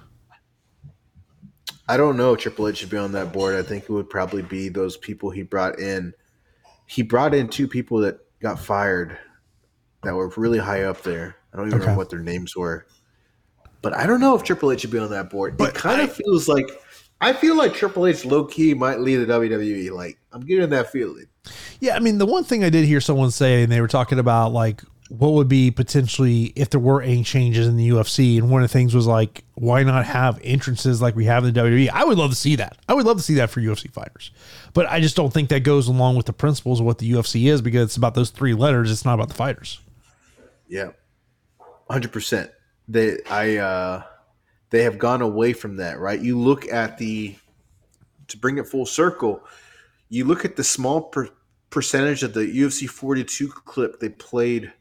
[1.90, 2.34] I don't know.
[2.36, 3.56] if Triple H should be on that board.
[3.56, 6.14] I think it would probably be those people he brought in.
[6.86, 9.18] He brought in two people that got fired
[10.04, 11.36] that were really high up there.
[11.52, 11.86] I don't even Okay.
[11.86, 12.86] remember what their names were.
[13.82, 15.58] But I don't know if Triple H should be on that board.
[15.58, 16.68] But it kind I- of feels like
[17.20, 19.92] I feel like Triple H low key might lead the WWE.
[19.92, 21.26] Like I'm getting that feeling.
[21.80, 24.20] Yeah, I mean, the one thing I did hear someone say, and they were talking
[24.20, 28.52] about like what would be potentially if there were any changes in the UFC, and
[28.52, 31.60] one of the things was like, why not have entrances like we have in the
[31.60, 31.90] WWE?
[31.90, 32.78] I would love to see that.
[32.90, 34.32] I would love to see that for UFC fighters,
[34.74, 37.50] but I just don't think that goes along with the principles of what the UFC
[37.50, 38.92] is because it's about those three letters.
[38.92, 39.80] It's not about the fighters.
[40.68, 40.92] Yeah,
[41.90, 42.52] hundred percent.
[42.88, 44.04] They I uh
[44.70, 46.00] they have gone away from that.
[46.00, 46.20] Right?
[46.20, 47.36] You look at the
[48.28, 49.44] to bring it full circle.
[50.10, 51.30] You look at the small per,
[51.70, 54.72] percentage of the UFC 42 clip they played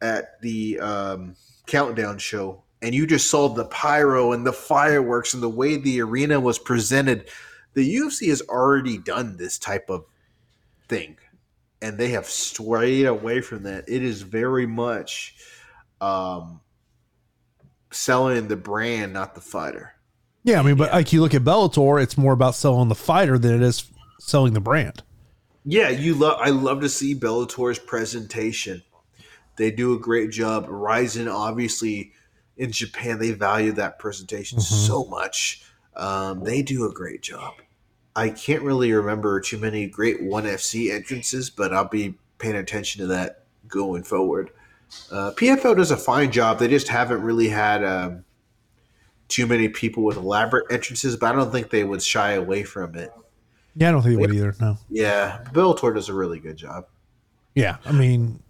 [0.00, 1.36] at the um,
[1.66, 6.00] countdown show, and you just saw the pyro and the fireworks and the way the
[6.00, 7.28] arena was presented.
[7.74, 10.04] The UFC has already done this type of
[10.88, 11.16] thing,
[11.82, 13.84] and they have strayed away from that.
[13.88, 15.36] It is very much
[16.00, 16.60] um,
[17.94, 19.94] selling the brand, not the fighter.
[20.42, 23.38] Yeah, I mean, but like you look at Bellator, it's more about selling the fighter
[23.38, 23.90] than it is
[24.20, 25.02] selling the brand.
[25.64, 26.38] Yeah, you love.
[26.40, 28.82] I love to see Bellator's presentation.
[29.56, 30.66] They do a great job.
[30.68, 32.12] Rizin, obviously,
[32.56, 35.62] in Japan, they value that presentation so much.
[35.96, 37.54] Um, they do a great job.
[38.16, 43.00] I can't really remember too many great ONE FC entrances, but I'll be paying attention
[43.00, 44.50] to that going forward.
[45.10, 46.58] Uh, PFL does a fine job.
[46.58, 48.24] They just haven't really had um,
[49.28, 52.94] too many people with elaborate entrances, but I don't think they would shy away from
[52.94, 53.12] it.
[53.76, 54.54] Yeah, I don't think it would either.
[54.60, 54.78] No.
[54.88, 56.86] Yeah, Bellator does a really good job.
[57.54, 58.42] Yeah, I mean,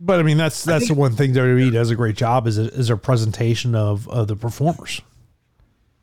[0.00, 2.88] but I mean that's that's the one thing WWE does a great job is is
[2.88, 5.00] their presentation of of the performers.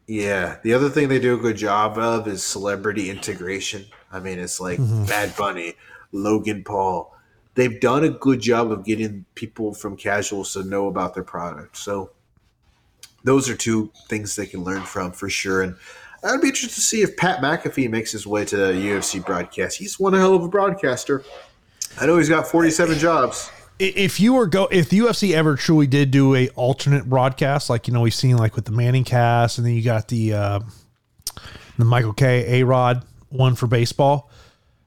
[0.10, 0.58] Yeah.
[0.64, 3.86] The other thing they do a good job of is celebrity integration.
[4.12, 5.76] I mean, it's like Bad Bunny,
[6.12, 7.16] Logan Paul.
[7.60, 11.76] They've done a good job of getting people from casuals to know about their product.
[11.76, 12.12] So
[13.26, 15.62] those are two things they can learn from for sure.
[15.64, 15.76] And
[16.24, 19.78] I'd be interested to see if Pat McAfee makes his way to the UFC broadcast.
[19.78, 21.26] He's one hell of a broadcaster.
[22.00, 23.52] I know he's got 47 jobs.
[23.78, 27.90] If you were go if the UFC ever truly did do a alternate broadcast, like
[27.90, 30.60] you know we've seen like with the Manning cast, and then you got the uh,
[31.78, 32.62] the Michael K.
[32.62, 34.30] A Rod one for baseball.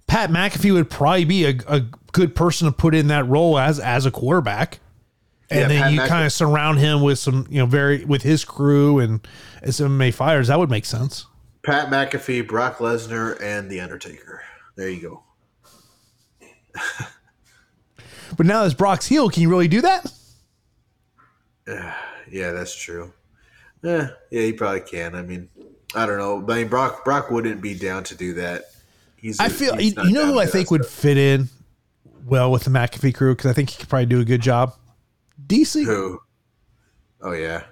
[0.06, 3.80] Pat McAfee would probably be a, a good person to put in that role as
[3.80, 4.80] as a quarterback.
[5.50, 8.22] And Yeah, then Pat you kind of surround him with some, you know, very with
[8.22, 9.26] his crew and
[9.70, 10.48] some MMA fighters.
[10.48, 11.26] That would make sense.
[11.62, 14.42] Pat McAfee, Brock Lesnar, and The Undertaker.
[14.76, 15.22] There you go.
[18.36, 20.12] But now as Brock's heel, can you really do that?
[22.30, 23.12] Yeah, that's true.
[23.82, 25.14] Yeah, yeah, he probably can.
[25.14, 25.50] I mean,
[25.94, 26.42] I don't know.
[26.50, 28.70] I mean, Brock Brock wouldn't be down to do that.
[29.16, 29.38] He's.
[29.38, 31.50] I feel you, you know who I think that would fit in
[32.24, 34.74] well with the McAfee crew because I think he could probably do a good job.
[35.46, 35.84] DC.
[35.84, 36.20] Who?
[37.20, 37.64] Oh yeah,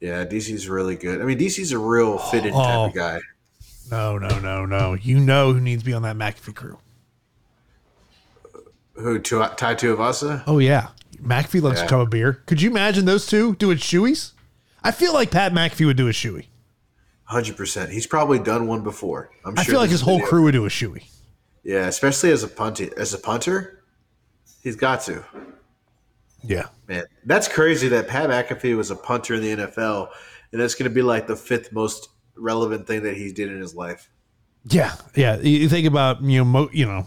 [0.00, 0.24] yeah.
[0.24, 1.20] DC's really good.
[1.20, 2.62] I mean, DC's a real fitted Oh.
[2.62, 3.18] type of guy.
[3.90, 4.94] No, no, no, no.
[4.94, 6.78] You know who needs to be on that McAfee crew.
[8.94, 9.18] Who?
[9.18, 10.42] Tai Tuivasa?
[10.46, 10.88] Oh yeah,
[11.22, 11.84] McAfee loves Yeah.
[11.84, 12.42] to come a beer.
[12.46, 14.32] Could you imagine those two doing shoeys?
[14.82, 16.46] I feel like Pat McAfee would do a shoey.
[17.24, 17.90] Hundred percent.
[17.90, 19.30] He's probably done one before.
[19.44, 21.04] I'm I sure feel like his whole crew would do a shoey.
[21.66, 22.88] Yeah, especially as a punter.
[22.96, 23.82] As a punter,
[24.62, 25.24] he's got to.
[26.44, 26.68] Yeah.
[26.86, 30.10] Man, that's crazy that Pat McAfee was a punter in the NFL,
[30.52, 33.60] and that's going to be like the fifth most relevant thing that he did in
[33.60, 34.08] his life.
[34.66, 35.38] Yeah, yeah.
[35.40, 37.04] You think about you know, mo, you know,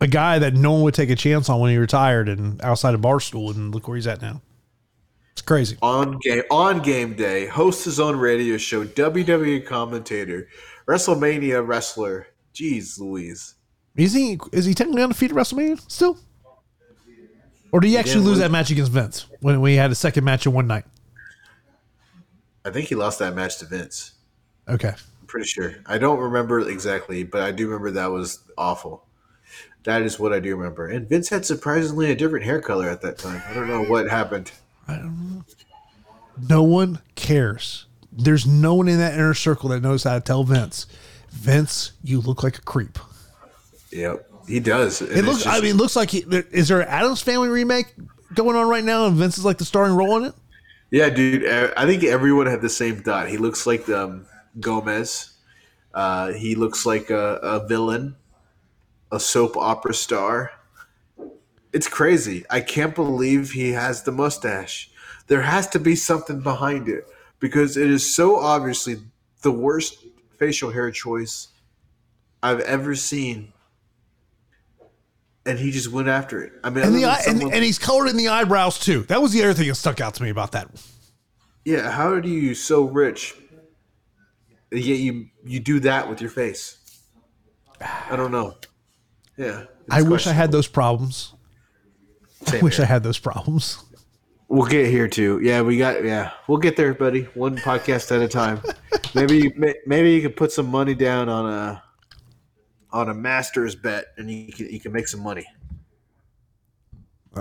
[0.00, 2.94] a guy that no one would take a chance on when he retired and outside
[2.94, 4.40] of Barstool, and look where he's at now.
[5.32, 5.76] It's crazy.
[5.82, 10.48] On game on game day, hosts his own radio show, WWE commentator,
[10.86, 12.28] WrestleMania wrestler.
[12.54, 13.56] Jeez, Louise.
[13.98, 16.16] Is he is he technically undefeated at WrestleMania still?
[17.72, 20.24] Or did he actually lose lose- that match against Vince when we had a second
[20.24, 20.84] match in one night?
[22.64, 24.12] I think he lost that match to Vince.
[24.68, 24.90] Okay.
[24.90, 25.74] I'm pretty sure.
[25.84, 29.04] I don't remember exactly, but I do remember that was awful.
[29.82, 30.86] That is what I do remember.
[30.86, 33.42] And Vince had surprisingly a different hair color at that time.
[33.48, 34.52] I don't know what happened.
[36.48, 37.86] No one cares.
[38.12, 40.86] There's no one in that inner circle that knows how to tell Vince,
[41.30, 42.98] Vince, you look like a creep.
[43.90, 45.00] Yep, he does.
[45.00, 45.46] And It looks.
[45.46, 47.94] I mean, it looks like he, there, is there an Addams Family remake
[48.34, 50.34] going on right now, and Vince is like the starring role in it?
[50.90, 51.46] Yeah, dude.
[51.46, 53.28] I think everyone had the same thought.
[53.28, 54.26] He looks like um,
[54.58, 55.34] Gomez.
[55.92, 58.16] Uh, he looks like a, a villain,
[59.12, 60.50] a soap opera star.
[61.72, 62.44] It's crazy.
[62.48, 64.90] I can't believe he has the mustache.
[65.26, 67.06] There has to be something behind it
[67.40, 68.96] because it is so obviously
[69.42, 70.06] the worst
[70.38, 71.48] facial hair choice
[72.42, 73.52] I've ever seen.
[75.48, 76.52] And he just went after it.
[76.62, 79.02] I mean, And the eye, and, someone- and he's colored in the eyebrows too.
[79.04, 80.68] That was the other thing that stuck out to me about that.
[81.64, 83.34] Yeah, how are you so rich?
[84.70, 86.76] Yet you you do that with your face.
[87.80, 88.56] I don't know.
[89.38, 91.32] Yeah, I wish I had those problems.
[92.46, 92.84] I wish here.
[92.84, 93.82] I had those problems.
[94.48, 95.40] We'll get here too.
[95.42, 96.04] Yeah, we got.
[96.04, 97.22] Yeah, we'll get there, buddy.
[97.34, 98.60] One podcast at a time.
[99.14, 101.82] maybe may- maybe you could put some money down on a
[102.92, 105.46] on a Masters bet, and you can you can make some money.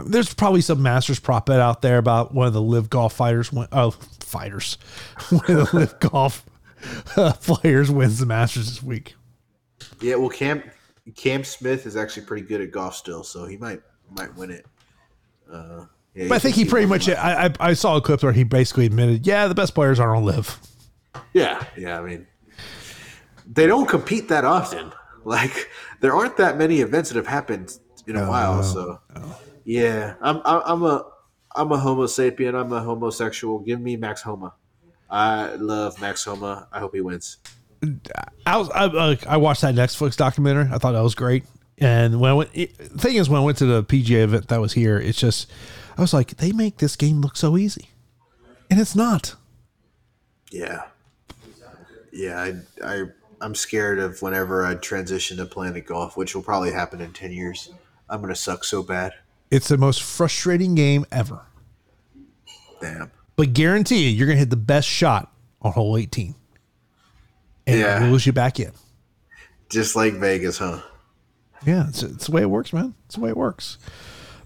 [0.06, 3.52] There's probably some Masters prop bet out there about one of the LIV Golf fighters.
[3.52, 4.78] Win, oh, fighters,
[5.30, 6.45] one of the LIV Golf
[7.18, 9.15] uh, players wins the Masters this week.
[10.02, 10.64] Yeah, well, Cam
[11.15, 14.65] Cam Smith is actually pretty good at golf still, so he might might win it.
[15.52, 17.07] Uh, yeah, But I think he pretty much.
[17.10, 20.15] I, I I saw a clip where he basically admitted, yeah, the best players are
[20.15, 20.60] on live.
[21.34, 21.99] Yeah, yeah.
[21.99, 22.28] I mean,
[23.45, 24.91] they don't compete that often.
[25.27, 27.77] Like there aren't that many events that have happened
[28.07, 28.63] in a while.
[28.63, 29.01] So
[29.65, 31.05] yeah, I'm I'm a
[31.53, 32.55] I'm a Homo sapien.
[32.55, 33.59] I'm a homosexual.
[33.59, 34.53] Give me Max Homa.
[35.09, 36.69] I love Max Homa.
[36.71, 37.39] I hope he wins.
[38.45, 40.69] I was I, uh, I watched that Netflix documentary.
[40.71, 41.43] I thought that was great.
[41.77, 44.47] And when I went, it, the thing is, when I went to the PGA event
[44.47, 45.51] that was here, it's just
[45.97, 47.89] I was like, they make this game look so easy,
[48.69, 49.35] and it's not.
[50.51, 50.83] Yeah,
[52.13, 52.39] yeah.
[52.39, 53.03] I I
[53.41, 57.31] I'm scared of whenever I transition to playing golf, which will probably happen in ten
[57.31, 57.69] years.
[58.09, 59.14] I'm gonna suck so bad.
[59.51, 61.41] It's the most frustrating game ever.
[62.81, 63.11] Damn.
[63.35, 65.31] But guarantee you, you're gonna hit the best shot
[65.61, 66.35] on hole 18,
[67.68, 68.03] and Yeah.
[68.03, 68.72] it lose you back in.
[69.69, 70.81] Just like Vegas, huh?
[71.65, 72.93] Yeah, it's, it's the way it works, man.
[73.05, 73.77] It's the way it works.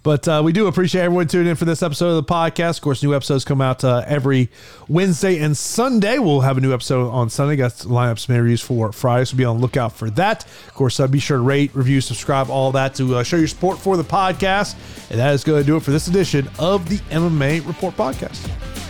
[0.03, 2.77] But uh, we do appreciate everyone tuning in for this episode of the podcast.
[2.77, 4.49] Of course, new episodes come out uh, every
[4.87, 6.17] Wednesday and Sunday.
[6.17, 7.55] We'll have a new episode on Sunday.
[7.55, 10.45] Got lineups line up interviews for Friday, so be on the lookout for that.
[10.67, 13.47] Of course, uh, be sure to rate, review, subscribe, all that to uh, show your
[13.47, 14.75] support for the podcast.
[15.11, 18.80] And that is going to do it for this edition of the MMA Report Podcast.